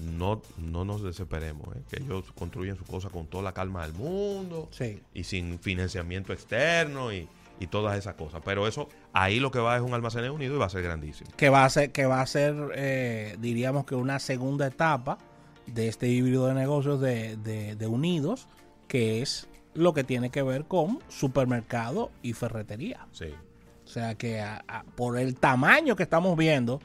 no, 0.00 0.42
no 0.58 0.84
nos 0.84 1.02
desesperemos. 1.02 1.76
¿eh? 1.76 1.80
Que 1.90 2.02
ellos 2.02 2.24
construyen 2.38 2.76
su 2.76 2.84
cosa 2.84 3.08
con 3.10 3.26
toda 3.26 3.42
la 3.44 3.52
calma 3.52 3.82
del 3.82 3.92
mundo 3.94 4.68
Sí. 4.70 5.00
y 5.14 5.24
sin 5.24 5.58
financiamiento 5.58 6.32
externo 6.32 7.12
y, 7.12 7.28
y 7.58 7.66
todas 7.66 7.98
esas 7.98 8.14
cosas. 8.14 8.40
Pero 8.44 8.66
eso, 8.66 8.88
ahí 9.12 9.40
lo 9.40 9.50
que 9.50 9.58
va 9.58 9.76
es 9.76 9.82
un 9.82 9.94
almacén 9.94 10.28
unido 10.30 10.54
y 10.54 10.58
va 10.58 10.66
a 10.66 10.70
ser 10.70 10.82
grandísimo. 10.82 11.30
Que 11.36 11.48
va 11.50 11.64
a 11.64 11.70
ser, 11.70 11.92
que 11.92 12.06
va 12.06 12.20
a 12.20 12.26
ser 12.26 12.54
eh, 12.74 13.36
diríamos 13.40 13.84
que 13.84 13.94
una 13.94 14.18
segunda 14.18 14.66
etapa 14.66 15.18
de 15.66 15.88
este 15.88 16.08
híbrido 16.08 16.46
de 16.46 16.54
negocios 16.54 17.00
de, 17.00 17.36
de- 17.36 17.76
de 17.76 17.86
Unidos, 17.86 18.48
que 18.88 19.22
es 19.22 19.46
lo 19.74 19.94
que 19.94 20.02
tiene 20.02 20.30
que 20.30 20.42
ver 20.42 20.64
con 20.64 20.98
supermercado 21.08 22.10
y 22.22 22.32
ferretería. 22.32 23.06
Sí. 23.12 23.26
O 23.84 23.88
sea 23.88 24.14
que 24.16 24.40
a- 24.40 24.64
a- 24.66 24.82
por 24.82 25.18
el 25.18 25.36
tamaño 25.36 25.94
que 25.96 26.02
estamos 26.02 26.36
viendo 26.36 26.80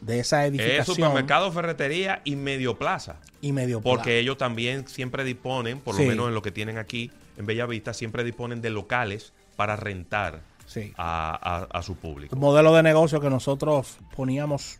de 0.00 0.20
esa 0.20 0.44
Es 0.44 0.50
edificación 0.52 0.96
supermercado, 0.96 1.50
ferretería 1.52 2.20
y 2.24 2.36
medio 2.36 2.78
plaza. 2.78 3.16
y 3.40 3.52
medio 3.52 3.80
Porque 3.80 4.02
plaza. 4.04 4.18
ellos 4.18 4.36
también 4.38 4.88
siempre 4.88 5.22
disponen, 5.24 5.78
por 5.80 5.94
Sí. 5.96 6.02
lo 6.02 6.08
menos 6.08 6.28
en 6.28 6.34
lo 6.34 6.42
que 6.42 6.50
tienen 6.52 6.78
aquí 6.78 7.10
en 7.36 7.46
Bellavista, 7.46 7.94
siempre 7.94 8.24
disponen 8.24 8.60
de 8.62 8.70
locales 8.70 9.32
para 9.56 9.76
rentar 9.76 10.40
Sí. 10.66 10.92
a, 10.96 11.66
a- 11.70 11.78
a 11.78 11.82
su 11.82 11.94
público. 11.96 12.34
modelo 12.36 12.74
de 12.74 12.82
negocio 12.82 13.20
que 13.20 13.30
nosotros 13.30 13.98
poníamos 14.16 14.78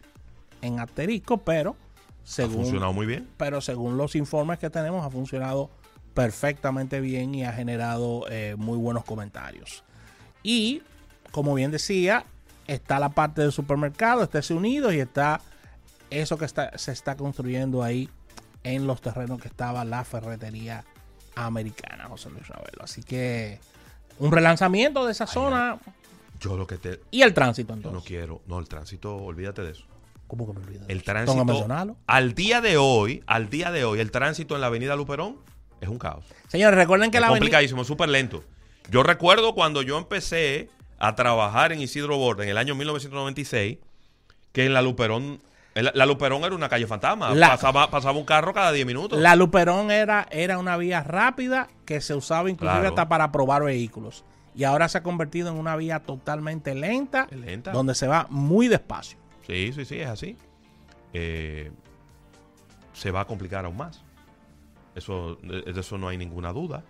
en 0.62 0.80
asterisco, 0.80 1.38
pero 1.38 1.70
Ha 1.73 1.76
según 2.25 2.56
funcionado 2.64 2.92
muy 2.92 3.06
bien. 3.06 3.28
pero 3.37 3.61
según 3.61 3.96
los 3.96 4.16
informes 4.16 4.58
que 4.58 4.68
tenemos 4.70 5.04
ha 5.06 5.11
funcionado 5.11 5.70
perfectamente 6.14 7.00
bien 7.00 7.35
y 7.35 7.44
ha 7.44 7.52
generado 7.52 8.25
eh, 8.30 8.54
muy 8.58 8.78
buenos 8.78 9.04
comentarios. 9.04 9.85
Y 10.42 10.82
como 11.30 11.54
bien 11.54 11.70
decía, 11.70 12.25
está 12.66 12.99
la 12.99 13.11
parte 13.11 13.42
del 13.42 13.52
supermercado, 13.52 14.23
está 14.23 14.38
ese 14.38 14.54
unido 14.54 14.92
y 14.92 15.00
está 15.00 15.40
eso 16.11 16.38
que 16.38 16.44
está, 16.44 16.76
se 16.78 16.92
está 16.92 17.16
construyendo 17.16 17.82
ahí 17.82 18.08
en 18.62 18.87
los 18.87 19.00
terrenos 19.00 19.40
que 19.40 19.49
estaba 19.49 19.85
la 19.85 20.04
ferretería 20.04 20.85
americana, 21.35 22.06
José 22.08 22.30
Luis 22.30 22.46
Ravelo. 22.49 22.82
Así 22.82 23.02
que 23.02 23.61
un 24.18 24.32
relanzamiento 24.32 25.04
de 25.06 25.12
esa 25.12 25.26
zona 25.26 25.78
Yo 26.40 26.56
lo 26.56 26.66
que 26.66 26.78
te... 26.78 27.00
y 27.11 27.23
el 27.23 27.35
tránsito 27.35 27.75
Yo 27.75 27.76
no 27.76 27.88
entonces. 27.88 28.08
quiero... 28.08 28.42
No, 28.46 28.58
el 28.58 28.68
tránsito, 28.68 29.16
olvídate 29.16 29.62
de 29.62 29.73
eso. 29.73 29.85
¿Cómo 30.26 30.46
que 30.46 30.58
me 30.58 30.64
olvidé? 30.64 30.85
El 30.88 31.02
tránsito... 31.04 31.96
Al 32.06 32.35
día 32.35 32.61
de 32.61 32.76
hoy, 32.76 33.23
al 33.26 33.49
día 33.49 33.70
de 33.70 33.85
hoy, 33.85 34.00
el 34.00 34.11
tránsito 34.11 34.54
en 34.54 34.61
la 34.61 34.66
avenida 34.68 34.96
Luperón 34.96 35.37
es 35.80 35.88
un 35.88 35.99
caos. 35.99 36.25
Señores, 36.49 36.76
recuerden 36.76 37.11
que 37.11 37.18
es 37.18 37.20
la 37.20 37.28
avenida... 37.28 37.40
complicadísimo, 37.40 37.85
súper 37.85 38.08
lento. 38.08 38.42
Yo 38.90 39.02
recuerdo 39.02 39.54
cuando 39.54 39.82
yo 39.82 39.99
empecé 39.99 40.70
a 40.98 41.14
trabajar 41.14 41.72
en 41.72 41.80
Isidro 41.80 42.16
Borda 42.16 42.44
en 42.44 42.50
el 42.50 42.58
año 42.58 42.74
1996, 42.74 43.78
que 44.52 44.64
en 44.66 44.72
la 44.72 44.82
Luperón, 44.82 45.40
la, 45.74 46.06
Luperón 46.06 46.44
era 46.44 46.54
una 46.54 46.68
calle 46.68 46.86
fantasma. 46.86 47.34
La- 47.34 47.50
pasaba, 47.50 47.90
pasaba 47.90 48.18
un 48.18 48.24
carro 48.24 48.54
cada 48.54 48.72
10 48.72 48.86
minutos. 48.86 49.18
La 49.18 49.36
Luperón 49.36 49.90
era, 49.90 50.26
era 50.30 50.58
una 50.58 50.76
vía 50.76 51.02
rápida 51.02 51.68
que 51.84 52.00
se 52.00 52.14
usaba 52.14 52.48
inclusive 52.50 52.78
Claro. 52.80 52.88
hasta 52.88 53.08
para 53.08 53.30
probar 53.30 53.62
vehículos. 53.64 54.24
Y 54.54 54.64
ahora 54.64 54.88
se 54.88 54.96
ha 54.98 55.02
convertido 55.02 55.50
en 55.50 55.56
una 55.56 55.76
vía 55.76 56.00
totalmente 56.00 56.74
lenta, 56.74 57.26
lenta. 57.30 57.72
donde 57.72 57.94
se 57.94 58.06
va 58.06 58.26
muy 58.30 58.68
despacio. 58.68 59.18
Sí, 59.46 59.70
sí, 59.74 59.84
sí, 59.84 60.00
es 60.00 60.08
así. 60.08 60.38
Eh, 61.12 61.70
se 62.94 63.10
va 63.10 63.20
a 63.20 63.24
complicar 63.26 63.66
aún 63.66 63.76
más. 63.76 64.02
Eso, 64.94 65.36
de 65.42 65.78
eso 65.78 65.98
no 65.98 66.08
hay 66.08 66.16
ninguna 66.16 66.54
duda. 66.54 66.82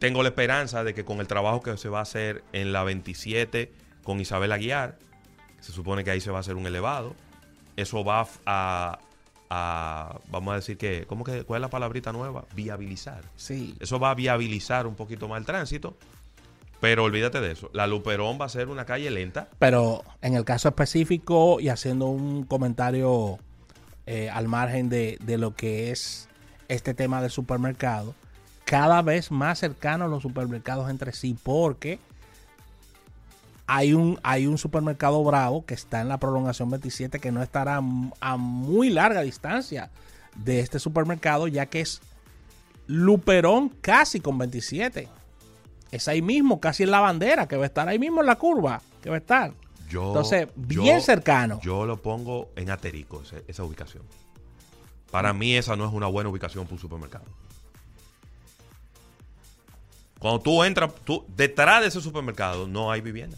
Tengo 0.00 0.22
la 0.24 0.30
esperanza 0.30 0.82
de 0.82 0.94
que 0.94 1.04
con 1.04 1.20
el 1.20 1.28
trabajo 1.28 1.60
que 1.62 1.76
se 1.76 1.88
va 1.88 2.00
a 2.00 2.02
hacer 2.02 2.42
en 2.52 2.72
la 2.72 2.82
27 2.82 3.70
con 4.02 4.18
Isabel 4.20 4.50
Aguiar, 4.50 4.98
se 5.60 5.70
supone 5.72 6.02
que 6.04 6.10
ahí 6.10 6.20
se 6.20 6.30
va 6.32 6.38
a 6.38 6.40
hacer 6.40 6.56
un 6.56 6.66
elevado, 6.66 7.14
eso 7.76 8.02
va 8.02 8.26
a, 8.46 8.98
a- 9.50 10.18
vamos 10.30 10.52
a 10.52 10.56
decir 10.56 10.78
que, 10.78 11.04
¿cómo 11.06 11.22
que, 11.22 11.44
cuál 11.44 11.58
es 11.58 11.62
la 11.62 11.68
palabrita 11.70 12.12
nueva? 12.12 12.46
Viabilizar. 12.54 13.22
Sí. 13.36 13.76
Eso 13.78 14.00
va 14.00 14.10
a 14.10 14.14
viabilizar 14.14 14.86
un 14.86 14.94
poquito 14.94 15.28
más 15.28 15.38
el 15.38 15.44
tránsito, 15.46 15.96
pero 16.80 17.04
olvídate 17.04 17.42
de 17.42 17.52
eso. 17.52 17.68
La 17.74 17.86
Luperón 17.86 18.38
va 18.40 18.46
a 18.46 18.48
ser 18.48 18.68
una 18.68 18.86
calle 18.86 19.10
lenta. 19.10 19.48
Pero 19.58 20.02
en 20.22 20.34
el 20.34 20.46
caso 20.46 20.68
específico 20.68 21.60
y 21.60 21.68
haciendo 21.68 22.06
un 22.06 22.44
comentario 22.44 23.38
eh, 24.06 24.30
al 24.30 24.48
margen 24.48 24.88
de, 24.88 25.18
de 25.22 25.36
lo 25.36 25.54
que 25.54 25.90
es 25.90 26.26
este 26.68 26.94
tema 26.94 27.20
del 27.20 27.30
supermercado, 27.30 28.14
cada 28.70 29.02
vez 29.02 29.32
más 29.32 29.58
cercanos 29.58 30.08
los 30.08 30.22
supermercados 30.22 30.88
entre 30.90 31.12
sí, 31.12 31.36
porque 31.42 31.98
hay 33.66 33.94
un, 33.94 34.16
hay 34.22 34.46
un 34.46 34.58
supermercado 34.58 35.24
Bravo 35.24 35.66
que 35.66 35.74
está 35.74 36.00
en 36.00 36.08
la 36.08 36.18
prolongación 36.18 36.70
27 36.70 37.18
que 37.18 37.32
no 37.32 37.42
estará 37.42 37.80
a 38.20 38.36
muy 38.36 38.90
larga 38.90 39.22
distancia 39.22 39.90
de 40.36 40.60
este 40.60 40.78
supermercado, 40.78 41.48
ya 41.48 41.66
que 41.66 41.80
es 41.80 42.00
Luperón 42.86 43.70
casi 43.80 44.20
con 44.20 44.38
27. 44.38 45.08
Es 45.90 46.06
ahí 46.06 46.22
mismo, 46.22 46.60
casi 46.60 46.84
en 46.84 46.92
la 46.92 47.00
bandera, 47.00 47.48
que 47.48 47.56
va 47.56 47.64
a 47.64 47.66
estar 47.66 47.88
ahí 47.88 47.98
mismo 47.98 48.20
en 48.20 48.26
la 48.26 48.36
curva, 48.36 48.80
que 49.02 49.10
va 49.10 49.16
a 49.16 49.18
estar. 49.18 49.52
Yo, 49.88 50.06
Entonces, 50.08 50.46
bien 50.54 51.00
cercano. 51.00 51.60
Yo 51.60 51.86
lo 51.86 51.96
pongo 52.00 52.50
en 52.54 52.70
aterico, 52.70 53.22
ese- 53.22 53.42
esa 53.48 53.64
ubicación. 53.64 54.04
Para 55.10 55.32
mí 55.32 55.56
esa 55.56 55.74
no 55.74 55.84
es 55.88 55.92
una 55.92 56.06
buena 56.06 56.30
ubicación 56.30 56.64
para 56.66 56.74
un 56.74 56.80
supermercado. 56.80 57.24
Cuando 60.20 60.40
tú 60.40 60.62
entras, 60.62 60.92
tú, 61.04 61.24
detrás 61.28 61.80
de 61.80 61.88
ese 61.88 62.00
supermercado 62.00 62.68
no 62.68 62.92
hay 62.92 63.00
vivienda. 63.00 63.36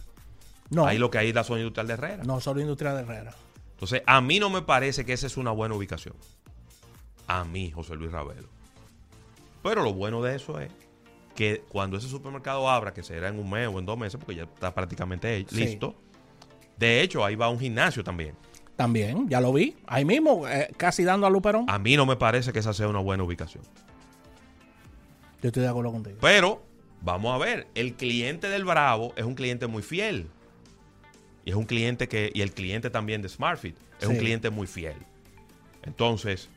No, 0.68 0.86
Ahí 0.86 0.98
lo 0.98 1.10
que 1.10 1.16
hay 1.18 1.28
es 1.30 1.34
la 1.34 1.44
zona 1.44 1.60
industrial 1.60 1.86
de 1.86 1.94
Herrera. 1.94 2.24
no 2.24 2.40
solo 2.40 2.60
industria 2.60 2.92
de 2.92 3.02
Herrera. 3.02 3.34
Entonces, 3.72 4.02
a 4.06 4.20
mí 4.20 4.38
no 4.38 4.50
me 4.50 4.62
parece 4.62 5.04
que 5.06 5.12
esa 5.14 5.26
es 5.26 5.36
una 5.36 5.50
buena 5.52 5.74
ubicación. 5.74 6.14
A 7.26 7.44
mí, 7.44 7.70
José 7.70 7.94
Luis 7.96 8.12
Ravelo. 8.12 8.48
Pero 9.62 9.82
lo 9.82 9.92
bueno 9.94 10.22
de 10.22 10.34
eso 10.36 10.58
es 10.60 10.70
que 11.36 11.62
cuando 11.68 11.96
ese 11.96 12.08
supermercado 12.08 12.68
abra, 12.68 12.92
que 12.92 13.02
será 13.02 13.28
en 13.28 13.38
un 13.38 13.48
mes 13.48 13.68
o 13.68 13.78
en 13.78 13.86
dos 13.86 13.96
meses, 13.96 14.18
porque 14.18 14.34
ya 14.36 14.42
está 14.44 14.74
prácticamente 14.74 15.46
Sí. 15.48 15.56
listo. 15.56 15.94
De 16.76 17.00
hecho, 17.00 17.24
ahí 17.24 17.36
va 17.36 17.48
un 17.48 17.60
gimnasio 17.60 18.02
también. 18.02 18.34
También, 18.76 19.28
ya 19.28 19.40
lo 19.40 19.52
vi. 19.52 19.76
Ahí 19.86 20.04
mismo, 20.04 20.48
eh, 20.48 20.68
casi 20.76 21.04
dando 21.04 21.26
a 21.26 21.30
Luperón. 21.30 21.66
A 21.68 21.78
mí 21.78 21.96
no 21.96 22.06
me 22.06 22.16
parece 22.16 22.52
que 22.52 22.58
esa 22.58 22.72
sea 22.72 22.88
una 22.88 22.98
buena 22.98 23.22
ubicación. 23.22 23.62
Yo 25.42 25.48
estoy 25.48 25.62
de 25.62 25.68
acuerdo 25.68 25.92
contigo. 25.92 26.18
Pero, 26.20 26.62
vamos 27.02 27.34
a 27.34 27.38
ver, 27.38 27.66
el 27.74 27.94
cliente 27.94 28.48
del 28.48 28.64
Bravo 28.64 29.12
es 29.16 29.24
un 29.24 29.34
cliente 29.34 29.66
muy 29.66 29.82
fiel. 29.82 30.28
Y 31.44 31.50
es 31.50 31.56
un 31.56 31.64
cliente 31.64 32.08
que, 32.08 32.30
y 32.32 32.40
el 32.42 32.52
cliente 32.52 32.88
también 32.90 33.20
de 33.22 33.28
SmartFit, 33.28 33.76
es 34.00 34.06
un 34.06 34.16
cliente 34.16 34.50
muy 34.50 34.66
fiel. 34.66 34.94
Entonces, 35.82 36.48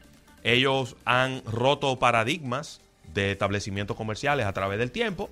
ellos 0.44 0.96
han 1.06 1.44
roto 1.46 1.98
paradigmas 1.98 2.82
de 3.14 3.32
establecimientos 3.32 3.98
comerciales 3.98 4.46
a 4.46 4.54
través 4.54 4.78
del 4.78 4.92
tiempo 4.92 5.30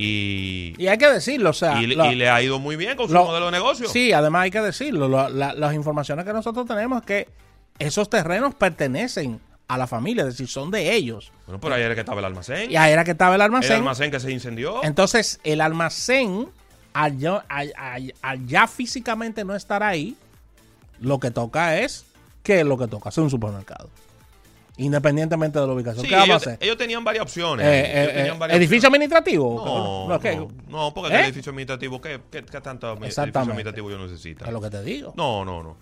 Y, 0.00 0.74
Y 0.78 0.86
hay 0.86 0.96
que 0.96 1.08
decirlo, 1.10 1.50
o 1.50 1.52
sea. 1.52 1.82
y 1.82 1.86
le- 1.88 1.96
lo- 1.96 2.12
y 2.12 2.14
le 2.14 2.28
ha 2.28 2.40
ido 2.40 2.60
muy 2.60 2.76
bien 2.76 2.96
con 2.96 3.08
su 3.08 3.14
lo- 3.14 3.24
modelo 3.24 3.46
de 3.46 3.52
negocio. 3.52 3.88
Sí, 3.88 4.12
además 4.12 4.42
hay 4.42 4.50
que 4.52 4.60
decirlo. 4.60 5.08
lo- 5.08 5.28
la- 5.28 5.54
las 5.54 5.74
informaciones 5.74 6.24
que 6.24 6.32
nosotros 6.32 6.66
tenemos 6.66 7.00
es 7.00 7.06
que 7.06 7.28
esos 7.80 8.08
terrenos 8.08 8.54
pertenecen 8.54 9.40
a 9.68 9.76
la 9.78 9.86
familia, 9.86 10.22
es 10.22 10.28
decir, 10.30 10.48
son 10.48 10.70
de 10.70 10.94
ellos. 10.94 11.30
Bueno, 11.46 11.60
pero 11.60 11.74
ahí 11.74 11.82
era 11.82 11.94
que 11.94 12.00
estaba 12.00 12.18
el 12.20 12.24
almacén. 12.24 12.70
Y 12.70 12.76
ahí 12.76 12.90
era 12.92 13.04
que 13.04 13.10
estaba 13.12 13.34
el 13.34 13.40
el 13.40 13.44
almacén. 13.44 13.72
almacén 13.76 14.10
que 14.10 14.18
se 14.18 14.32
incendió. 14.32 14.82
Entonces, 14.82 15.38
el 15.44 15.60
almacén, 15.60 16.48
al, 16.94 17.18
yo- 17.18 17.42
al- 17.48 17.74
al- 17.76 18.14
al 18.22 18.46
ya 18.46 18.66
físicamente 18.66 19.44
no 19.44 19.54
estar 19.54 19.82
ahí, 19.82 20.16
lo 21.00 21.20
que 21.20 21.30
toca 21.30 21.78
es, 21.78 22.06
¿qué 22.42 22.60
es 22.60 22.66
lo 22.66 22.78
que 22.78 22.88
toca? 22.88 23.10
Hacer 23.10 23.22
un 23.22 23.30
supermercado. 23.30 23.90
Independientemente 24.78 25.58
de 25.58 25.66
la 25.66 25.72
ubicación. 25.72 26.02
Sí, 26.04 26.08
¿Qué 26.08 26.14
vamos 26.14 26.28
a 26.28 26.32
ellos, 26.34 26.46
hacer? 26.46 26.58
ellos 26.60 26.76
tenían 26.78 27.02
varias 27.02 27.22
opciones. 27.24 27.66
Eh, 27.66 27.80
Ellos 28.00 28.10
eh, 28.10 28.14
tenían 28.14 28.36
eh, 28.36 28.38
varias 28.38 28.58
¿Edificio 28.58 28.88
opciones. 28.88 28.94
administrativo? 29.10 29.62
No, 29.64 30.08
No, 30.08 30.20
¿qué? 30.20 30.36
no, 30.36 30.48
no, 30.68 30.94
porque 30.94 31.12
¿Eh? 31.14 31.18
el 31.18 31.24
edificio 31.26 31.50
administrativo, 31.50 32.00
¿qué, 32.00 32.20
qué, 32.30 32.44
qué 32.44 32.60
tanto 32.60 32.92
edificio 32.92 33.22
administrativo 33.24 33.90
yo 33.90 33.98
necesito? 33.98 34.44
Es 34.44 34.52
lo 34.52 34.60
que 34.60 34.70
te 34.70 34.82
digo. 34.84 35.12
No, 35.16 35.44
no, 35.44 35.62
no. 35.64 35.76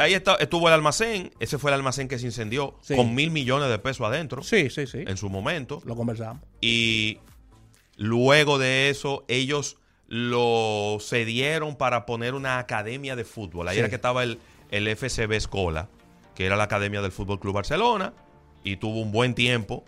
Ahí 0.00 0.14
está, 0.14 0.34
estuvo 0.36 0.68
el 0.68 0.74
almacén. 0.74 1.32
Ese 1.40 1.58
fue 1.58 1.70
el 1.70 1.74
almacén 1.74 2.08
que 2.08 2.18
se 2.18 2.26
incendió 2.26 2.76
Sí. 2.80 2.96
con 2.96 3.14
mil 3.14 3.30
millones 3.30 3.68
de 3.68 3.78
pesos 3.78 4.06
adentro 4.06 4.42
Sí, 4.42 4.70
sí, 4.70 4.86
sí. 4.86 5.04
en 5.06 5.16
su 5.16 5.28
momento. 5.28 5.80
Lo 5.84 5.94
conversamos. 5.96 6.42
Y 6.60 7.18
luego 7.96 8.58
de 8.58 8.90
eso, 8.90 9.24
ellos 9.28 9.76
lo 10.08 10.98
cedieron 11.00 11.76
para 11.76 12.04
poner 12.06 12.34
una 12.34 12.58
academia 12.58 13.14
de 13.16 13.24
fútbol. 13.24 13.68
Ahí 13.68 13.74
Sí. 13.76 13.80
era 13.80 13.88
que 13.88 13.94
estaba 13.94 14.22
el, 14.24 14.38
el 14.70 14.88
FCB 14.88 15.32
Escola, 15.36 15.88
que 16.34 16.46
era 16.46 16.56
la 16.56 16.64
academia 16.64 17.00
del 17.02 17.12
Fútbol 17.12 17.38
Club 17.38 17.54
Barcelona. 17.54 18.12
Y 18.64 18.76
tuvo 18.76 19.00
un 19.00 19.12
buen 19.12 19.34
tiempo 19.34 19.84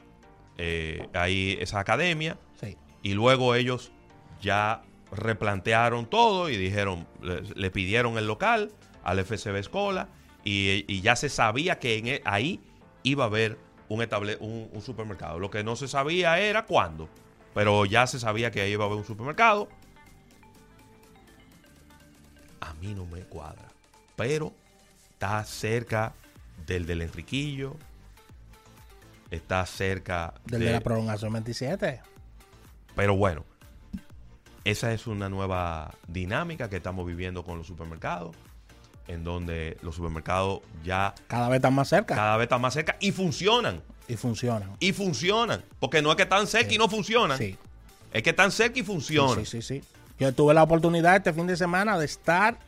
eh, 0.59 1.09
ahí 1.15 1.57
esa 1.61 1.81
academia. 1.81 2.37
Sí. 2.61 2.77
Y 3.03 3.15
luego 3.15 3.55
ellos 3.55 3.91
ya 4.41 4.83
replantearon 5.11 6.07
todo 6.07 6.49
y 6.51 6.57
dijeron, 6.57 7.07
le, 7.23 7.43
le 7.55 7.71
pidieron 7.71 8.17
el 8.19 8.27
local 8.27 8.71
al 9.05 9.19
FCB 9.25 9.57
Escola 9.57 10.09
y, 10.45 10.85
y 10.93 11.01
ya 11.01 11.17
se 11.17 11.29
sabía 11.29 11.79
que 11.79 11.99
en 11.99 12.07
e- 12.09 12.23
ahí 12.25 12.61
iba 13.03 13.25
a 13.25 13.27
haber 13.29 13.59
un, 13.89 14.03
estable, 14.03 14.37
un, 14.41 14.69
un 14.73 14.81
supermercado. 14.83 15.39
Lo 15.39 15.51
que 15.51 15.63
no 15.65 15.77
se 15.77 15.89
sabía 15.89 16.39
era 16.39 16.65
cuándo, 16.67 17.09
pero 17.55 17.85
ya 17.85 18.07
se 18.07 18.19
sabía 18.19 18.51
que 18.51 18.61
ahí 18.61 18.73
iba 18.73 18.85
a 18.85 18.87
haber 18.87 18.99
un 18.99 19.05
supermercado. 19.05 19.69
A 22.61 22.75
mí 22.75 22.95
no 22.95 23.07
me 23.07 23.21
cuadra, 23.23 23.69
pero 24.17 24.53
está 25.13 25.45
cerca 25.45 26.15
del 26.67 26.87
del 26.87 27.03
Enriquillo, 27.03 27.77
está 29.31 29.67
cerca 29.67 30.35
Del 30.47 30.61
de 30.65 30.73
la 30.73 30.81
prolongación 30.81 31.33
27. 31.33 32.01
pero 32.95 33.17
bueno, 33.17 33.45
esa 34.65 34.93
es 34.93 35.07
una 35.09 35.29
nueva 35.29 35.93
dinámica 36.07 36.69
que 36.71 36.77
estamos 36.77 37.05
viviendo 37.07 37.43
con 37.45 37.59
los 37.59 37.67
supermercados, 37.67 38.37
en 39.09 39.25
donde 39.25 39.77
los 39.83 39.95
supermercados 39.97 40.61
ya 40.85 41.15
Cada 41.27 41.49
vez 41.49 41.57
están 41.57 41.75
más 41.75 41.89
cerca. 41.89 42.15
cada 42.15 42.37
vez 42.37 42.45
están 42.45 42.61
más 42.61 42.75
cerca 42.75 42.97
y 43.01 43.13
funcionan. 43.13 43.83
Y 44.09 44.17
funcionan. 44.17 44.71
Y 44.81 44.93
funcionan. 44.93 45.65
Porque 45.79 46.03
no 46.03 46.11
es 46.11 46.17
que 46.17 46.23
están 46.23 46.47
cerca 46.47 46.73
y 46.73 46.79
no 46.79 46.89
funcionan. 46.89 47.39
Sí. 47.39 47.57
Es 48.13 48.23
que 48.23 48.31
están 48.31 48.51
cerca 48.51 48.79
y 48.79 48.83
funcionan. 48.83 49.45
Sí, 49.45 49.63
sí, 49.63 49.81
sí. 49.81 49.83
Yo 50.19 50.33
tuve 50.33 50.55
la 50.55 50.63
oportunidad 50.63 51.17
este 51.17 51.33
fin 51.33 51.47
de 51.47 51.57
semana 51.57 51.99
de 51.99 52.05
estar 52.05 52.59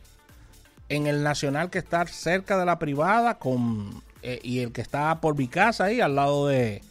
en 0.88 1.06
el 1.06 1.22
nacional 1.22 1.70
que 1.70 1.78
está 1.78 2.06
cerca 2.06 2.58
de 2.58 2.66
la 2.66 2.78
privada 2.78 3.38
con 3.38 4.02
eh, 4.22 4.40
y 4.42 4.60
el 4.60 4.72
que 4.72 4.80
está 4.80 5.20
por 5.20 5.36
mi 5.36 5.48
casa 5.48 5.84
ahí 5.84 6.00
al 6.00 6.14
lado 6.14 6.46
de 6.48 6.82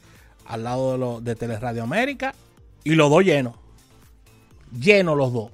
al 0.46 0.64
lado 0.64 0.94
de, 0.94 0.98
lo, 0.98 1.22
de 1.22 1.36
Teleradio 1.36 1.84
América 1.84 2.34
y 2.84 2.96
los 2.96 3.10
dos 3.10 3.24
llenos. 3.24 3.56
Llenos 4.78 5.18
los 5.18 5.32
dos. 5.34 5.52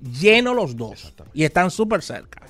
Llenos 0.00 0.54
los 0.54 0.76
dos. 0.76 1.12
Y 1.32 1.44
están 1.44 1.70
súper 1.70 2.02
cerca. 2.02 2.42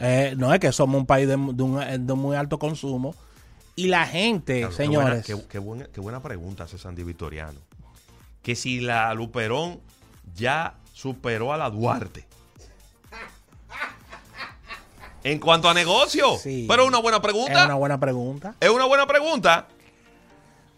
Eh, 0.00 0.34
no 0.36 0.52
es 0.52 0.60
que 0.60 0.72
somos 0.72 0.98
un 1.00 1.06
país 1.06 1.26
de, 1.26 1.36
de 1.36 1.62
un, 1.62 2.06
de 2.06 2.14
muy 2.14 2.36
alto 2.36 2.58
consumo. 2.58 3.14
Y 3.74 3.88
la 3.88 4.06
gente, 4.06 4.60
Claro, 4.60 4.70
qué 4.70 4.76
señores. 4.76 5.26
buena- 5.26 5.42
Qué, 5.42 5.48
qué 5.48 5.58
buena, 5.58 5.86
qué 5.92 6.00
buena 6.00 6.20
pregunta 6.22 6.64
hace 6.64 6.78
Sandy 6.78 7.02
Victoriano. 7.02 7.60
Que 8.42 8.54
si 8.54 8.80
la 8.80 9.12
Luperón 9.14 9.80
ya 10.34 10.74
superó 10.92 11.52
a 11.52 11.56
la 11.56 11.68
Duarte. 11.70 12.24
En 15.24 15.38
cuanto 15.40 15.68
a 15.68 15.74
negocio. 15.74 16.36
Sí. 16.38 16.66
Pero 16.68 16.82
es 16.84 16.88
una 16.88 16.98
buena 16.98 17.16
es 17.18 17.22
pregunta. 17.22 17.64
una 17.64 17.74
buena 17.74 17.98
pregunta. 17.98 18.54
Es 18.60 18.70
una 18.70 18.84
buena 18.84 19.06
pregunta. 19.06 19.66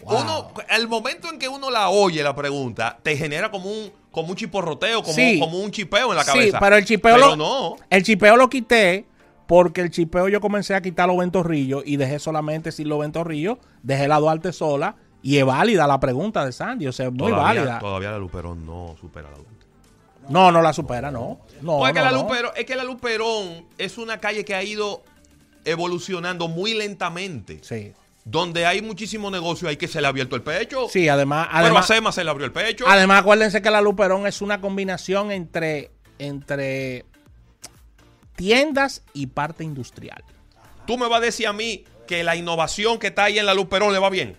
Wow. 0.03 0.21
Uno, 0.23 0.53
el 0.71 0.89
momento 0.89 1.29
en 1.31 1.39
que 1.39 1.49
uno 1.49 1.71
la 1.71 1.91
oye 1.91 2.23
la 2.23 2.35
pregunta, 2.35 2.99
te 3.03 3.17
genera 3.17 3.51
como 3.51 3.71
un, 3.71 3.93
como 4.11 4.29
un 4.31 4.37
chiporroteo, 4.37 5.03
como, 5.03 5.15
Sí. 5.15 5.39
como 5.39 5.59
un 5.59 5.71
chipeo 5.71 6.11
en 6.11 6.17
la 6.17 6.23
Sí, 6.25 6.31
cabeza. 6.31 6.61
pero 6.61 6.77
el 6.77 6.85
chipeo 6.85 7.15
Pero 7.17 7.27
lo, 7.31 7.37
no. 7.37 7.77
El 7.91 8.03
chipeo 8.05 8.37
lo 8.37 8.49
quité 8.49 9.05
porque 9.49 9.81
el 9.81 9.91
chipeo 9.91 10.29
yo 10.29 10.43
comencé 10.43 10.75
a 10.75 10.83
quitar 10.83 11.09
los 11.09 11.17
ventorrillos 11.17 11.83
y 11.87 11.97
dejé 11.97 12.19
solamente 12.19 12.71
sin 12.71 12.87
los 12.91 13.01
ventorrillos, 13.01 13.57
dejé 13.83 14.07
la 14.07 14.21
Duarte 14.21 14.53
sola 14.53 14.97
y 15.23 15.39
es 15.39 15.47
válida 15.47 15.87
la 15.87 15.99
pregunta 15.99 16.45
de 16.45 16.53
Sandy, 16.53 16.87
o 16.87 16.93
sea, 16.93 17.07
es 17.07 17.13
muy 17.13 17.33
todavía, 17.33 17.63
válida. 17.63 17.79
Todavía 17.79 18.11
la 18.11 18.19
Luperón 18.19 18.67
no 18.67 18.95
supera 19.01 19.29
a 19.29 19.31
la 19.31 19.37
Duarte. 19.39 19.67
No, 20.29 20.53
no 20.53 20.61
la 20.61 20.75
supera, 20.75 21.11
no. 21.11 21.41
No, 21.63 21.79
Porque 21.79 21.99
no, 21.99 22.05
la 22.05 22.13
no. 22.13 22.23
Luperón, 22.25 22.53
es 22.57 22.67
que 22.67 22.77
la 22.77 22.85
Luperón 22.85 23.67
es 23.79 23.97
una 23.97 24.19
calle 24.19 24.45
que 24.45 24.55
ha 24.55 24.63
ido 24.63 25.03
evolucionando 25.65 26.47
muy 26.49 26.75
lentamente. 26.75 27.61
Sí. 27.63 27.95
Donde 28.27 28.67
hay 28.67 28.83
muchísimo 28.83 29.31
negocio, 29.31 29.67
hay 29.71 29.79
que 29.79 29.89
se 29.89 30.03
le 30.03 30.07
ha 30.09 30.11
abierto 30.11 30.37
el 30.37 30.43
pecho. 30.43 30.89
Sí, 30.91 31.09
además, 31.09 31.47
Pero 31.47 31.57
a 31.57 31.61
además, 31.63 31.87
Sema 31.87 32.13
se 32.13 32.23
le 32.23 32.29
abrió 32.29 32.45
el 32.45 32.53
pecho. 32.53 32.85
además 32.87 33.21
acuérdense 33.23 33.63
que 33.63 33.71
la 33.71 33.81
Luperón 33.81 34.27
es 34.27 34.43
una 34.43 34.61
combinación 34.61 35.33
entre, 35.33 35.91
entre 36.19 37.07
tiendas 38.39 39.03
y 39.13 39.27
parte 39.27 39.65
industrial. 39.65 40.23
Tú 40.87 40.97
me 40.97 41.09
vas 41.09 41.19
a 41.19 41.25
decir 41.25 41.49
a 41.49 41.53
mí 41.53 41.85
que 42.07 42.23
la 42.23 42.37
innovación 42.37 42.99
que 43.01 43.09
está 43.09 43.25
ahí 43.25 43.39
en 43.39 43.45
la 43.47 43.53
Luperón 43.53 43.93
le 43.93 43.99
va 43.99 44.09
bien. 44.09 44.37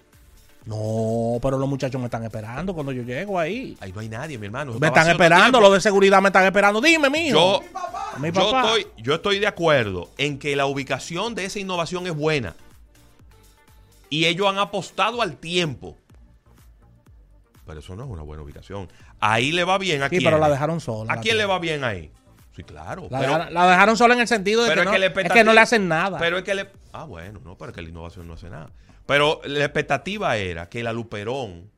No, 0.65 1.37
pero 1.41 1.57
los 1.57 1.67
muchachos 1.67 1.99
me 1.99 2.05
están 2.05 2.23
esperando 2.23 2.73
cuando 2.73 2.91
yo 2.93 3.03
llego 3.03 3.37
ahí. 3.39 3.75
Ahí 3.81 3.91
no 3.91 3.99
hay 3.99 4.07
nadie, 4.09 4.37
mi 4.37 4.45
hermano. 4.45 4.71
Me 4.79 4.87
está 4.87 5.01
están 5.01 5.09
esperando, 5.11 5.59
los 5.59 5.73
de 5.73 5.81
seguridad 5.81 6.21
me 6.21 6.29
están 6.29 6.45
esperando. 6.45 6.79
Dime, 6.79 7.09
mijo. 7.09 7.61
Yo, 7.61 8.19
Mi 8.19 8.27
yo, 8.31 8.33
papá. 8.33 8.61
estoy, 8.77 8.87
yo 8.97 9.15
estoy 9.15 9.39
de 9.39 9.47
acuerdo 9.47 10.09
en 10.17 10.39
que 10.39 10.55
la 10.55 10.65
ubicación 10.65 11.35
de 11.35 11.45
esa 11.45 11.59
innovación 11.59 12.07
es 12.07 12.15
buena. 12.15 12.55
Y 14.09 14.25
ellos 14.25 14.47
han 14.47 14.57
apostado 14.59 15.21
al 15.21 15.35
tiempo. 15.37 15.97
Pero 17.65 17.79
eso 17.79 17.95
no 17.95 18.03
es 18.03 18.09
una 18.09 18.23
buena 18.23 18.43
ubicación. 18.43 18.89
Ahí 19.19 19.51
le 19.51 19.63
va 19.63 19.77
bien 19.77 20.01
a 20.01 20.05
Sí, 20.09 20.17
quién. 20.17 20.23
pero 20.23 20.37
la 20.39 20.49
dejaron 20.49 20.79
sola. 20.79 21.13
¿A 21.13 21.17
quién 21.19 21.37
le 21.37 21.45
va 21.45 21.59
bien 21.59 21.83
ahí? 21.83 22.11
Sí, 22.55 22.63
claro. 22.63 23.07
La, 23.09 23.19
pero, 23.19 23.31
dejaron, 23.33 23.53
la 23.53 23.69
dejaron 23.69 23.97
sola 23.97 24.13
en 24.15 24.21
el 24.21 24.27
sentido 24.27 24.63
de 24.63 24.69
pero 24.69 24.81
que, 24.81 24.99
no, 24.99 25.05
es 25.05 25.31
que 25.31 25.43
no 25.43 25.53
le 25.53 25.61
hacen 25.61 25.87
nada. 25.87 26.17
Pero 26.17 26.37
es 26.37 26.43
que 26.43 26.55
le. 26.55 26.69
Ah, 26.91 27.05
bueno, 27.05 27.39
no, 27.43 27.57
pero 27.57 27.71
es 27.71 27.75
que 27.75 27.81
la 27.81 27.89
innovación 27.89 28.27
no 28.27 28.33
hace 28.33 28.49
nada. 28.49 28.71
Pero 29.05 29.41
la 29.45 29.65
expectativa 29.65 30.37
era 30.37 30.69
que 30.69 30.83
la 30.83 30.93
Luperón 30.93 31.71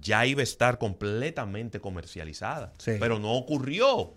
ya 0.00 0.26
iba 0.26 0.40
a 0.40 0.42
estar 0.42 0.78
completamente 0.78 1.80
comercializada. 1.80 2.72
Sí. 2.78 2.92
Pero 3.00 3.18
no 3.18 3.32
ocurrió. 3.32 4.14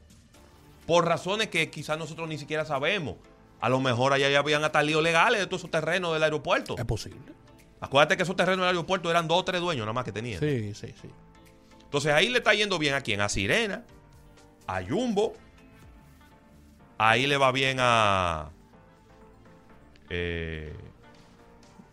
Por 0.86 1.06
razones 1.06 1.48
que 1.48 1.70
quizás 1.70 1.98
nosotros 1.98 2.28
ni 2.28 2.38
siquiera 2.38 2.66
sabemos. 2.66 3.16
A 3.60 3.70
lo 3.70 3.80
mejor 3.80 4.14
allá 4.14 4.30
ya 4.30 4.40
habían 4.40 4.64
hasta 4.64 4.84
líos 4.84 5.02
legales 5.02 5.40
de 5.40 5.48
todos 5.48 5.62
esos 5.62 5.72
terrenos 5.72 6.14
del 6.14 6.24
aeropuerto. 6.24 6.76
es 6.78 6.86
posible. 6.86 7.20
Acuérdate 7.80 8.18
que 8.18 8.24
esos 8.24 8.36
terrenos 8.36 8.66
del 8.66 8.76
aeropuerto 8.76 9.10
eran 9.10 9.28
dos 9.28 9.40
o 9.40 9.46
tres 9.46 9.62
dueños 9.62 9.86
nada 9.86 9.94
más 9.94 10.06
que 10.06 10.12
tenían. 10.12 10.40
Sí, 10.40 10.74
sí, 10.74 10.94
sí. 11.02 11.10
Entonces 11.84 12.14
ahí 12.14 12.30
le 12.30 12.40
está 12.40 12.54
yendo 12.54 12.78
bien 12.80 12.94
a 12.94 13.02
quién? 13.02 13.22
A 13.22 13.30
Sirena, 13.30 13.86
a 14.66 14.82
Jumbo. 14.84 15.34
Ahí 16.98 17.28
le 17.28 17.38
va 17.38 17.52
bien 17.52 17.78
a. 17.80 18.50
eh, 20.10 20.74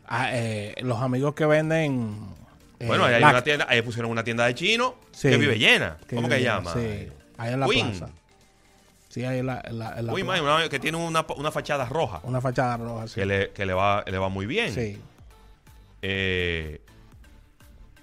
Ah, 0.06 0.28
eh, 0.32 0.74
los 0.82 1.00
amigos 1.00 1.34
que 1.34 1.46
venden. 1.46 2.18
eh, 2.78 2.86
bueno, 2.86 3.04
ahí 3.04 3.14
hay 3.14 3.22
una 3.24 3.42
tienda, 3.42 3.66
ahí 3.68 3.80
pusieron 3.82 4.10
una 4.10 4.22
tienda 4.22 4.44
de 4.46 4.54
chino 4.54 4.96
Sí. 5.12 5.28
que 5.30 5.36
vive 5.38 5.58
llena. 5.58 5.96
¿Cómo 6.10 6.28
que 6.28 6.36
vive- 6.36 6.42
llama? 6.44 6.72
Sí, 6.74 7.08
ahí 7.38 7.52
en 7.54 7.60
la 7.60 7.66
Queen. 7.66 7.90
plaza. 7.90 8.12
Sí, 9.08 9.24
ahí 9.24 9.38
en 9.38 9.46
la, 9.46 9.62
en 9.64 9.78
la- 9.78 9.98
en 9.98 10.06
la 10.06 10.12
Uy, 10.12 10.22
plaza. 10.22 10.42
man, 10.42 10.54
una- 10.58 10.68
que 10.68 10.78
tiene 10.80 10.98
una, 10.98 11.24
una 11.36 11.50
fachada 11.50 11.86
roja. 11.86 12.20
Una 12.24 12.40
fachada 12.40 12.76
roja, 12.76 13.08
sí. 13.08 13.14
Que, 13.14 13.26
le, 13.26 13.50
que 13.52 13.64
le, 13.64 13.72
va, 13.72 14.04
le 14.06 14.18
va 14.18 14.28
muy 14.28 14.44
bien. 14.46 14.72
Sí. 14.74 15.00
Eh, 16.02 16.80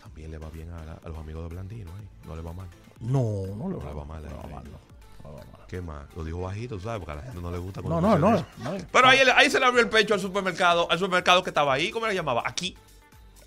también 0.01 0.31
le 0.31 0.37
va 0.39 0.49
bien 0.49 0.71
a, 0.71 0.83
la- 0.83 0.99
a 1.03 1.09
los 1.09 1.17
amigos 1.19 1.43
de 1.43 1.49
Blandino. 1.49 1.91
ahí. 1.97 2.07
No 2.27 2.35
le 2.35 2.41
va 2.41 2.53
mal. 2.53 2.67
No, 2.99 3.43
no 3.55 3.69
le 3.69 3.75
No 3.77 3.85
le 3.89 3.93
va 3.93 4.05
mal. 4.05 4.23
no 4.23 4.29
le 4.29 4.35
va 4.35 4.43
mal, 4.47 4.63
no. 4.63 4.90
¿Qué 5.71 5.81
más? 5.81 6.03
Lo 6.17 6.25
dijo 6.25 6.41
bajito, 6.41 6.77
¿sabes? 6.81 6.99
Porque 6.99 7.13
a 7.13 7.15
la 7.15 7.21
gente 7.21 7.41
no 7.41 7.49
le 7.49 7.57
gusta. 7.57 7.79
No, 7.81 8.01
no, 8.01 8.17
no, 8.19 8.31
no. 8.31 8.45
Pero 8.91 9.07
ahí, 9.07 9.19
ahí 9.37 9.49
se 9.49 9.57
le 9.57 9.65
abrió 9.65 9.81
el 9.81 9.87
pecho 9.87 10.13
al 10.13 10.19
supermercado, 10.19 10.85
al 10.91 10.99
supermercado 10.99 11.41
que 11.43 11.49
estaba 11.49 11.71
ahí, 11.73 11.91
¿cómo 11.91 12.07
le 12.07 12.13
llamaba? 12.13 12.43
Aquí. 12.45 12.75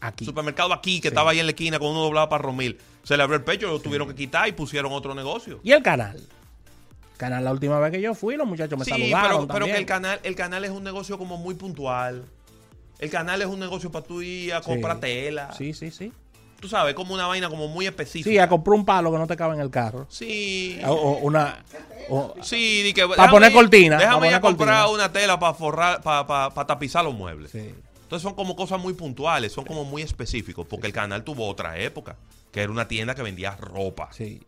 Aquí. 0.00 0.24
Supermercado 0.24 0.72
aquí, 0.72 1.00
que 1.02 1.08
Sí. 1.08 1.12
estaba 1.12 1.32
ahí 1.32 1.40
en 1.40 1.44
la 1.46 1.50
esquina 1.52 1.78
cuando 1.78 1.98
uno 1.98 2.04
doblaba 2.06 2.30
para 2.30 2.42
Romil. 2.42 2.78
Se 3.02 3.18
le 3.18 3.22
abrió 3.22 3.37
el 3.37 3.44
pecho, 3.44 3.66
lo 3.68 3.78
tuvieron 3.78 4.08
que 4.08 4.14
quitar 4.14 4.48
y 4.48 4.52
pusieron 4.52 4.90
otro 4.92 5.14
negocio. 5.14 5.60
Y 5.62 5.72
el 5.72 5.82
canal. 5.82 6.18
Canal, 7.18 7.44
la 7.44 7.52
última 7.52 7.78
vez 7.78 7.92
que 7.92 8.00
yo 8.00 8.14
fui, 8.14 8.37
los 8.37 8.46
muchachos 8.46 8.78
me 8.78 8.87
Sí, 8.87 8.90
saludaron. 8.90 9.46
pero, 9.46 9.52
pero 9.60 9.66
que 9.66 9.76
el 9.76 9.84
canal, 9.87 10.18
el 10.22 10.34
canal 10.34 10.64
es 10.64 10.70
un 10.70 10.82
negocio 10.82 11.18
como 11.18 11.37
muy 11.37 11.54
puntual. 11.54 12.24
El 12.98 13.10
canal 13.10 13.42
es 13.42 13.48
un 13.48 13.60
negocio 13.60 13.92
para 13.92 14.04
tú 14.06 14.22
ir 14.22 14.54
a 14.54 14.62
comprar 14.62 14.98
tela. 14.98 15.52
Sí, 15.52 15.74
sí, 15.74 15.90
sí. 15.90 16.10
Tú 16.64 16.70
sabes, 16.70 16.94
como 16.94 17.12
una 17.12 17.27
vaina 17.27 17.50
como 17.50 17.68
muy 17.68 17.87
específica. 17.87 18.31
Sí, 18.31 18.38
a 18.38 18.48
comprar 18.48 18.74
un 18.79 18.87
palo 18.87 19.12
que 19.12 19.18
no 19.18 19.27
te 19.27 19.37
cabe 19.37 19.53
en 19.55 19.61
el 19.61 19.68
carro. 19.70 20.07
Sí. 20.09 20.81
O, 20.87 20.92
o 20.92 21.18
una. 21.18 21.62
o- 22.09 22.35
Sí, 22.42 22.83
di 22.83 22.94
que, 22.94 23.03
Pa' 23.03 23.09
déjame 23.11 23.31
poner 23.31 23.53
cortina, 23.53 23.98
Déjame 23.98 24.20
pa' 24.20 24.27
ir 24.29 24.35
a 24.35 24.40
poner 24.40 24.57
comprar 24.57 24.88
una 24.88 25.12
tela 25.12 25.38
para 25.38 25.53
forrar, 25.53 26.00
para 26.03 26.66
tapizar 26.66 27.05
los 27.05 27.12
muebles. 27.14 27.50
sí. 27.50 27.74
Entonces 28.05 28.22
son 28.22 28.35
como 28.35 28.57
cosas 28.57 28.81
muy 28.81 28.94
puntuales, 28.94 29.53
son 29.53 29.64
como 29.66 29.85
muy 29.85 30.00
específicos, 30.00 30.66
porque 30.66 30.87
el 30.87 30.92
canal 30.94 31.22
tuvo 31.22 31.46
otra 31.48 31.79
época, 31.79 32.16
que 32.53 32.62
era 32.62 32.70
una 32.72 32.88
tienda 32.88 33.14
que 33.14 33.22
vendía 33.22 33.57
ropa. 33.57 34.09
Sí. 34.12 34.40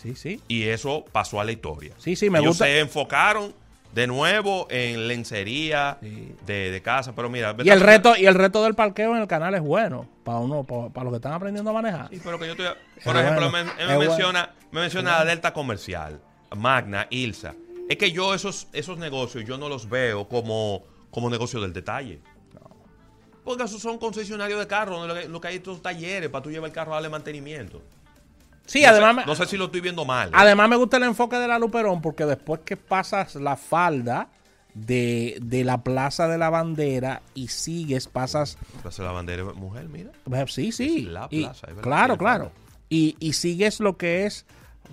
Sí, 0.00 0.14
sí. 0.14 0.40
Y 0.48 0.64
eso 0.64 1.04
pasó 1.12 1.40
a 1.40 1.44
la 1.44 1.52
historia. 1.52 1.92
Sí, 1.98 2.16
sí, 2.16 2.30
me 2.30 2.38
Ellos 2.38 2.50
gusta. 2.52 2.64
se 2.66 2.78
enfocaron 2.78 3.52
de 3.94 4.06
nuevo 4.06 4.66
en 4.70 5.08
lencería 5.08 5.98
Sí. 6.00 6.34
de, 6.46 6.70
de 6.70 6.82
casa, 6.82 7.14
pero 7.14 7.28
mira... 7.30 7.54
Y 7.62 7.70
el 7.70 7.80
reto, 7.80 8.16
y 8.16 8.26
el 8.26 8.34
reto 8.34 8.62
del 8.62 8.74
parqueo 8.74 9.14
en 9.16 9.22
el 9.22 9.26
canal 9.28 9.54
es 9.54 9.60
bueno. 9.62 10.06
Para 10.24 10.38
uno, 10.38 10.64
para, 10.64 10.88
para 10.90 11.04
los 11.04 11.12
que 11.12 11.16
están 11.16 11.32
aprendiendo 11.32 11.70
a 11.70 11.74
manejar. 11.74 12.08
Sí, 12.10 12.20
pero 12.22 12.38
que 12.38 12.46
yo 12.46 12.52
estoy... 12.52 12.66
Por 13.02 13.16
Es 13.16 13.22
ejemplo, 13.22 13.50
bueno, 13.50 13.70
me, 13.76 13.82
es 13.82 13.88
me 13.88 13.96
bueno. 13.96 14.10
menciona, 14.10 14.54
me 14.70 14.80
menciona 14.82 15.18
la 15.18 15.24
Delta 15.24 15.52
Comercial, 15.52 16.20
Magna, 16.56 17.06
Ilsa. 17.10 17.54
Es 17.88 17.96
que 17.96 18.12
yo 18.12 18.34
esos, 18.34 18.68
esos 18.72 18.98
negocios, 18.98 19.44
yo 19.46 19.56
no 19.58 19.68
los 19.68 19.88
veo 19.88 20.28
como, 20.28 20.84
como 21.10 21.30
negocios 21.30 21.62
del 21.62 21.72
detalle. 21.72 22.20
Porque 23.44 23.62
esos 23.64 23.80
son 23.80 23.96
concesionarios 23.96 24.60
de 24.60 24.66
carros, 24.66 24.98
donde 24.98 25.14
lo 25.14 25.20
que, 25.22 25.28
lo 25.28 25.40
que 25.40 25.48
hay 25.48 25.56
estos 25.56 25.80
talleres 25.80 26.28
para 26.28 26.42
tú 26.42 26.50
llevar 26.50 26.68
el 26.68 26.74
carro 26.74 26.92
a 26.92 26.96
darle 26.96 27.08
mantenimiento. 27.08 27.82
Sí, 28.68 28.82
No 28.82 28.88
además, 28.90 29.10
sé, 29.10 29.20
me- 29.20 29.26
no 29.26 29.34
sé 29.34 29.46
si 29.46 29.56
lo 29.56 29.64
estoy 29.64 29.80
viendo 29.80 30.04
mal. 30.04 30.28
¿eh? 30.28 30.32
además 30.34 30.68
me 30.68 30.76
gusta 30.76 30.98
el 30.98 31.02
enfoque 31.02 31.36
de 31.36 31.48
la 31.48 31.58
Luperón 31.58 32.00
porque 32.00 32.24
después 32.26 32.60
que 32.64 32.76
pasas 32.76 33.34
la 33.34 33.56
falda 33.56 34.28
de, 34.74 35.38
de 35.40 35.64
la 35.64 35.82
Plaza 35.82 36.28
de 36.28 36.38
la 36.38 36.50
Bandera 36.50 37.22
y 37.34 37.48
sigues, 37.48 38.06
pasas 38.06 38.58
Plaza 38.82 39.02
de 39.02 39.08
la 39.08 39.12
bandera 39.12 39.42
de 39.44 39.52
mujer, 39.54 39.88
mira. 39.88 40.10
Sí, 40.46 40.70
sí. 40.70 40.98
Es 41.06 41.12
la 41.12 41.26
Y- 41.30 41.42
plaza, 41.44 41.66
es 41.66 41.74
verdad, 41.76 41.82
claro, 41.82 42.18
claro. 42.18 42.52
Y, 42.90 43.16
y 43.18 43.32
sigues 43.32 43.80
lo 43.80 43.96
que 43.96 44.26
es, 44.26 44.46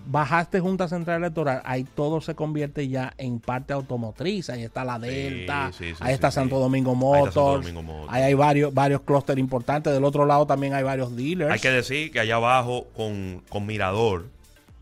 bajaste 0.08 0.60
Junta 0.60 0.88
Central 0.88 1.17
Electoral, 1.23 1.62
ahí 1.65 1.84
todo 1.84 2.21
se 2.21 2.36
convierte 2.36 2.88
ya 2.88 3.13
en 3.17 3.39
parte 3.39 3.73
automotriz. 3.73 4.49
Ahí 4.49 4.63
está 4.63 4.84
la 4.84 4.99
Delta, 4.99 5.71
sí, 5.71 5.91
sí, 5.91 5.95
ahí 5.99 6.13
está. 6.13 6.31
Santo 6.31 6.60
Domingo 6.60 6.91
Ahí 6.91 6.97
está 7.23 7.31
Santo 7.31 7.41
Motors, 7.41 7.65
Domingo 7.65 7.81
Motors. 7.84 8.13
ahí 8.13 8.23
hay 8.23 8.34
varios, 8.34 8.73
varios 8.73 9.01
clústeres 9.01 9.39
importantes. 9.39 9.93
Del 9.93 10.03
otro 10.03 10.25
lado 10.25 10.45
también 10.45 10.73
hay 10.73 10.84
varios 10.84 11.15
dealers. 11.15 11.51
Hay 11.51 11.60
que 11.60 11.71
decir 11.71 12.12
que 12.12 12.19
allá 12.19 12.36
abajo, 12.36 12.86
con, 12.95 13.41
con 13.49 13.65
Mirador, 13.65 14.25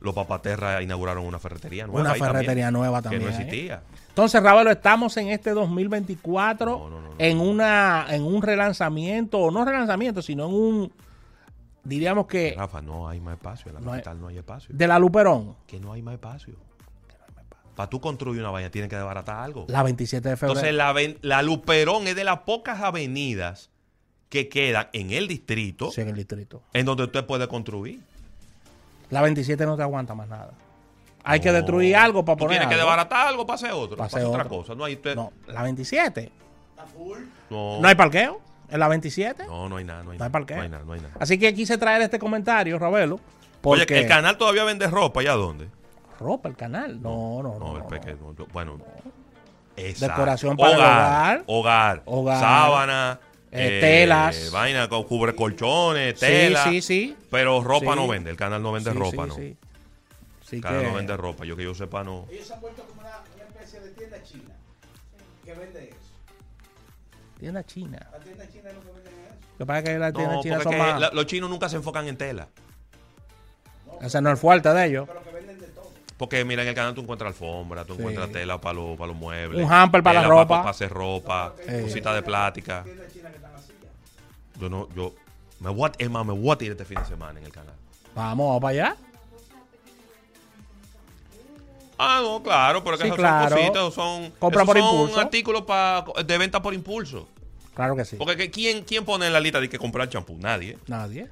los 0.02 0.13
papaterra 0.13 0.82
inauguraron 0.82 1.26
una 1.26 1.39
ferretería 1.39 1.88
nueva. 1.88 2.02
Una 2.02 2.10
también, 2.12 2.32
ferretería 2.32 2.71
nueva 2.71 2.97
Que 2.99 3.04
también. 3.04 3.23
no 3.23 3.30
existía. 3.30 3.82
Entonces, 4.10 4.43
Ravelo, 4.43 4.69
estamos 4.69 5.15
en 5.17 5.30
este 5.30 5.52
2024 5.52 6.65
No, 6.69 6.78
no, 6.78 6.89
no, 6.89 7.02
no. 7.02 7.15
en 7.17 7.39
una 7.39 8.06
en 8.10 8.23
un 8.23 8.41
relanzamiento, 8.41 9.39
o 9.39 9.49
no 9.52 9.63
relanzamiento, 9.65 10.21
sino 10.21 10.47
en 10.47 10.54
un, 10.54 10.91
diríamos 11.84 12.28
que, 12.28 12.54
Rafa, 12.58 12.82
no 12.82 13.08
hay 13.08 13.19
más 13.19 13.36
espacio. 13.36 13.69
En 13.69 13.76
la 13.76 13.80
No 13.82 13.91
hay- 13.91 14.00
capital 14.02 14.22
no 14.22 14.28
hay 14.28 14.38
espacio. 14.38 14.74
de 14.76 14.88
la 14.88 15.00
Luperón, 15.00 15.56
Que 15.67 15.80
no 15.80 15.93
hay 15.93 16.02
más 16.02 16.13
espacio. 16.15 16.56
Para 17.76 17.89
tú 17.89 18.00
construir 18.00 18.39
una 18.39 18.52
vaina 18.52 18.69
tienes 18.69 18.88
que 18.89 18.96
desbaratar 18.96 19.38
algo. 19.38 19.65
la 19.67 19.82
27 19.84 20.30
de 20.30 20.38
febrero. 20.38 20.60
Entonces, 20.60 21.17
la, 21.24 21.41
Luperón 21.41 22.08
es 22.08 22.15
de 22.15 22.24
las 22.24 22.39
pocas 22.41 22.80
avenidas 22.82 23.72
que 24.30 24.48
quedan 24.48 24.89
en 24.93 25.12
el 25.12 25.28
distrito 25.28 25.89
Sí, 25.91 26.02
en 26.02 26.10
el 26.10 26.15
distrito. 26.15 26.62
en 26.74 26.86
donde 26.86 27.04
usted 27.06 27.26
puede 27.26 27.48
construir. 27.48 28.02
La 29.10 29.22
27 29.22 29.65
no 29.65 29.76
te 29.76 29.82
aguanta 29.84 30.13
más 30.15 30.28
nada. 30.28 30.52
Hay 31.24 31.39
que 31.39 31.52
destruir 31.52 31.96
algo 31.96 32.24
para 32.26 32.36
Tú 32.36 32.46
poner 32.46 32.60
tienes 32.60 32.76
que 32.76 32.80
desbaratar 32.80 33.28
algo 33.28 33.46
para 33.46 33.56
hacer 33.56 33.72
otro. 33.72 33.96
Pa' 33.98 34.08
Para 34.08 34.17
hacer 34.17 34.26
otra 34.26 34.46
cosa. 34.46 34.76
No 34.76 34.84
hay, 34.86 34.93
usted- 34.96 35.15
No, 35.15 35.32
la 35.48 35.63
27. 35.63 36.32
no, 37.50 37.80
No 37.82 37.88
hay 37.88 37.96
parqueo 37.96 38.41
en 38.69 38.80
la 38.80 38.88
27. 38.88 39.45
no, 39.47 39.69
no 39.69 39.78
hay 39.78 39.84
nada. 39.84 40.04
No 40.04 40.12
hay, 40.12 40.17
nada, 40.17 40.32
parqueo. 40.32 40.58
No 40.58 40.63
hay 40.63 40.69
nada, 40.69 40.84
no 40.86 40.93
hay 40.93 41.02
nada. 41.02 41.13
Así 41.19 41.38
que 41.38 41.54
quise 41.54 41.78
traer 41.78 42.02
este 42.02 42.19
comentario, 42.19 42.78
Ravelo. 42.80 43.19
Porque 43.62 43.84
Oye, 43.93 44.02
el 44.02 44.08
canal 44.08 44.38
todavía 44.38 44.63
vende 44.63 44.88
ropa. 44.88 45.21
¿Allá 45.21 45.34
dónde? 45.34 45.67
ropa 46.19 46.47
el 46.49 46.56
canal. 46.56 47.02
No, 47.02 47.41
no, 47.43 47.54
no. 47.54 47.60
No, 47.60 47.73
no, 47.73 47.78
el 47.78 47.84
peque- 47.86 48.15
no. 48.19 48.34
bueno. 48.54 48.78
exacto. 49.76 50.13
Decoración 50.15 50.56
para 50.58 50.71
el 50.71 50.78
hogar. 50.78 51.43
Hogar. 51.47 52.02
Hogar. 52.06 52.39
Sábana. 52.39 53.19
Eh, 53.52 53.80
telas. 53.82 54.49
Vaina, 54.52 54.88
con 54.89 55.04
cubre 55.04 55.36
colchones, 55.36 56.19
Sí, 56.19 56.26
tela. 56.26 56.63
sí, 56.63 56.82
sí. 56.82 57.15
Pero 57.30 57.62
ropa 57.63 57.91
Sí. 57.93 57.99
no 57.99 58.08
vende. 58.08 58.32
El 58.32 58.38
canal 58.38 58.63
no 58.63 58.71
vende 58.71 58.91
Sí, 58.91 58.97
ropa, 58.97 59.23
sí, 59.23 59.30
no. 59.30 59.36
sí. 59.36 59.58
Sí 60.47 60.56
El 60.58 60.62
canal 60.62 60.82
que- 60.82 60.88
no 60.88 60.93
vende 60.95 61.17
ropa. 61.17 61.45
Yo 61.45 61.56
que 61.56 61.63
yo 61.63 61.76
sepa, 61.76 62.04
no. 62.04 62.26
Ellos 62.32 62.47
se 62.47 62.54
han 62.54 62.62
vuelto 62.62 62.84
como 62.84 63.02
una, 63.02 63.12
una 63.36 63.43
especie 63.43 63.80
de 63.82 63.89
tienda 63.91 64.23
china 64.23 64.56
que 65.45 65.54
vende 65.54 65.89
eso. 65.89 65.97
Tienda 67.43 67.65
china. 67.65 67.99
La 68.10 68.19
tienda 68.19 68.47
china 68.49 68.69
es 68.69 68.75
lo 68.75 68.82
que 68.82 68.88
vende 68.93 69.10
eso. 69.10 69.36
Lo 69.51 69.58
que 69.58 69.65
pasa 69.65 69.79
es 69.79 69.84
que 69.84 69.89
tiendas 69.91 70.13
No, 70.13 70.41
son 70.43 70.56
es 70.62 70.67
que 70.69 70.77
más... 70.77 70.99
la- 71.01 71.10
los 71.12 71.25
chinos 71.25 71.49
nunca 71.49 71.67
se 71.67 71.75
enfocan 71.75 72.08
en 72.08 72.15
tela. 72.15 72.47
Ese 74.01 74.21
no 74.21 74.32
es 74.32 74.39
fuerte 74.39 74.69
de 74.73 74.86
ellos. 74.86 75.06
Pero 75.10 75.21
que 75.25 75.29
venden 75.32 75.60
de 75.60 75.67
todo. 75.67 75.91
Porque 76.17 76.45
mira, 76.45 76.62
en 76.63 76.69
el 76.69 76.73
canal 76.75 76.93
tú 76.93 77.01
encuentras 77.01 77.27
alfombra, 77.34 77.84
tú 77.84 77.95
Sí. 77.95 77.99
encuentras 77.99 78.32
tela 78.32 78.62
para 78.62 78.75
los, 78.75 78.97
para 78.97 79.08
los 79.08 79.17
muebles. 79.17 79.62
Un 79.65 79.69
hamper 79.73 80.01
para 80.01 80.21
la 80.21 80.21
tela 80.21 80.34
ropa. 80.39 80.58
Para, 80.60 80.69
hacer 80.69 80.89
ropa, 80.89 81.53
Eh. 81.67 81.82
cositas 81.84 82.15
de 82.15 82.23
plástica. 82.23 82.84
Tiendas 82.84 83.12
chinas 83.12 83.32
que 83.32 83.38
están 83.39 83.56
así 83.56 83.73
ya. 83.84 84.60
Yo 84.62 84.69
no, 84.69 84.88
yo. 84.95 85.13
Me 85.60 85.69
voy 85.69 85.89
a, 85.89 85.91
es 85.97 86.10
más, 86.10 86.25
me 86.25 86.32
voy 86.32 86.49
a 86.51 86.58
tirar 86.58 86.71
este 86.71 86.86
fin 86.86 86.97
de 86.99 87.06
semana 87.06 87.39
en 87.41 87.45
el 87.45 87.51
canal. 87.51 87.75
Vamos, 88.15 88.47
vamos 88.47 88.62
para 88.62 88.69
allá. 88.71 88.95
Ah, 91.97 92.19
no, 92.23 92.41
claro, 92.41 92.84
pero 92.86 92.97
que 92.97 93.03
Sí, 93.03 93.08
esas 93.10 93.17
claro. 93.19 93.49
son 93.49 93.58
cositas, 93.60 93.93
son, 93.93 94.32
Compra 94.39 94.63
esos 94.63 94.73
por 94.73 94.82
son 94.82 94.91
impulso. 94.93 95.19
artículos 95.19 95.62
pa- 95.63 96.06
de 96.25 96.38
venta 96.38 96.62
por 96.62 96.73
impulso. 96.73 97.27
Claro 97.76 97.96
que 97.96 98.06
sí. 98.06 98.16
Porque 98.18 98.36
que- 98.38 98.52
¿quién, 98.52 98.84
¿quién 98.84 99.04
pone 99.06 99.28
en 99.28 99.34
la 99.34 99.40
lista 99.40 99.60
de 99.60 99.68
que 99.70 99.78
comprar 99.80 100.08
champú? 100.10 100.38
Nadie. 100.40 100.78
Nadie. 100.88 101.28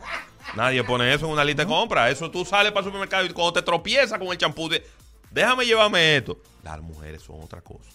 Nadie 0.56 0.84
pone 0.84 1.14
eso 1.14 1.26
en 1.28 1.32
una 1.34 1.44
lista 1.46 1.64
de 1.64 1.68
compra. 1.70 2.10
Eso 2.10 2.32
tú 2.32 2.44
sales 2.46 2.72
para 2.72 2.80
el 2.82 2.86
supermercado 2.86 3.26
y 3.26 3.30
cuando 3.30 3.54
te 3.54 3.62
tropiezas 3.62 4.18
con 4.18 4.28
el 4.30 4.38
champú, 4.38 4.68
de, 4.70 4.84
déjame 5.30 5.66
llevarme 5.66 6.18
esto. 6.18 6.38
Las 6.64 6.82
mujeres 6.82 7.22
son 7.22 7.42
otra 7.42 7.62
cosa. 7.62 7.90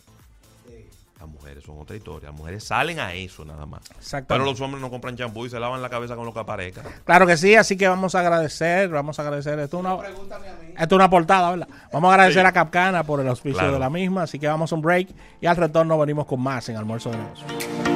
Las 1.18 1.26
mujeres 1.28 1.64
son 1.64 1.78
otra 1.80 1.96
historia. 1.96 2.28
Las 2.28 2.38
mujeres 2.38 2.62
salen 2.62 3.00
a 3.00 3.14
eso 3.14 3.42
nada 3.44 3.64
más. 3.64 3.80
Pero 4.28 4.44
los 4.44 4.60
hombres 4.60 4.82
no 4.82 4.90
compran 4.90 5.16
champú 5.16 5.46
y 5.46 5.50
se 5.50 5.58
lavan 5.58 5.80
la 5.80 5.88
cabeza 5.88 6.14
con 6.14 6.26
lo 6.26 6.32
que 6.34 6.40
aparezca. 6.40 6.82
Claro 7.06 7.26
que 7.26 7.38
sí, 7.38 7.54
así 7.54 7.74
que 7.76 7.88
vamos 7.88 8.14
a 8.14 8.20
agradecer, 8.20 8.90
vamos 8.90 9.18
a 9.18 9.22
agradecer. 9.22 9.58
Esto 9.58 9.78
es 9.78 9.84
una, 9.84 9.96
esto 9.96 10.74
es 10.76 10.92
una 10.92 11.08
portada, 11.08 11.50
¿verdad? 11.52 11.68
Vamos 11.90 12.10
a 12.10 12.14
agradecer 12.14 12.42
Sí. 12.42 12.46
a 12.48 12.52
Capcana 12.52 13.02
por 13.02 13.20
el 13.20 13.28
auspicio 13.28 13.58
Claro. 13.58 13.72
de 13.72 13.78
la 13.80 13.88
misma, 13.88 14.24
así 14.24 14.38
que 14.38 14.46
vamos 14.46 14.70
a 14.70 14.74
un 14.74 14.82
break 14.82 15.08
y 15.40 15.46
al 15.46 15.56
retorno 15.56 15.98
venimos 15.98 16.26
con 16.26 16.40
más 16.40 16.68
en 16.68 16.76
Almuerzo 16.76 17.10
de 17.10 17.16
Negocios. 17.16 17.95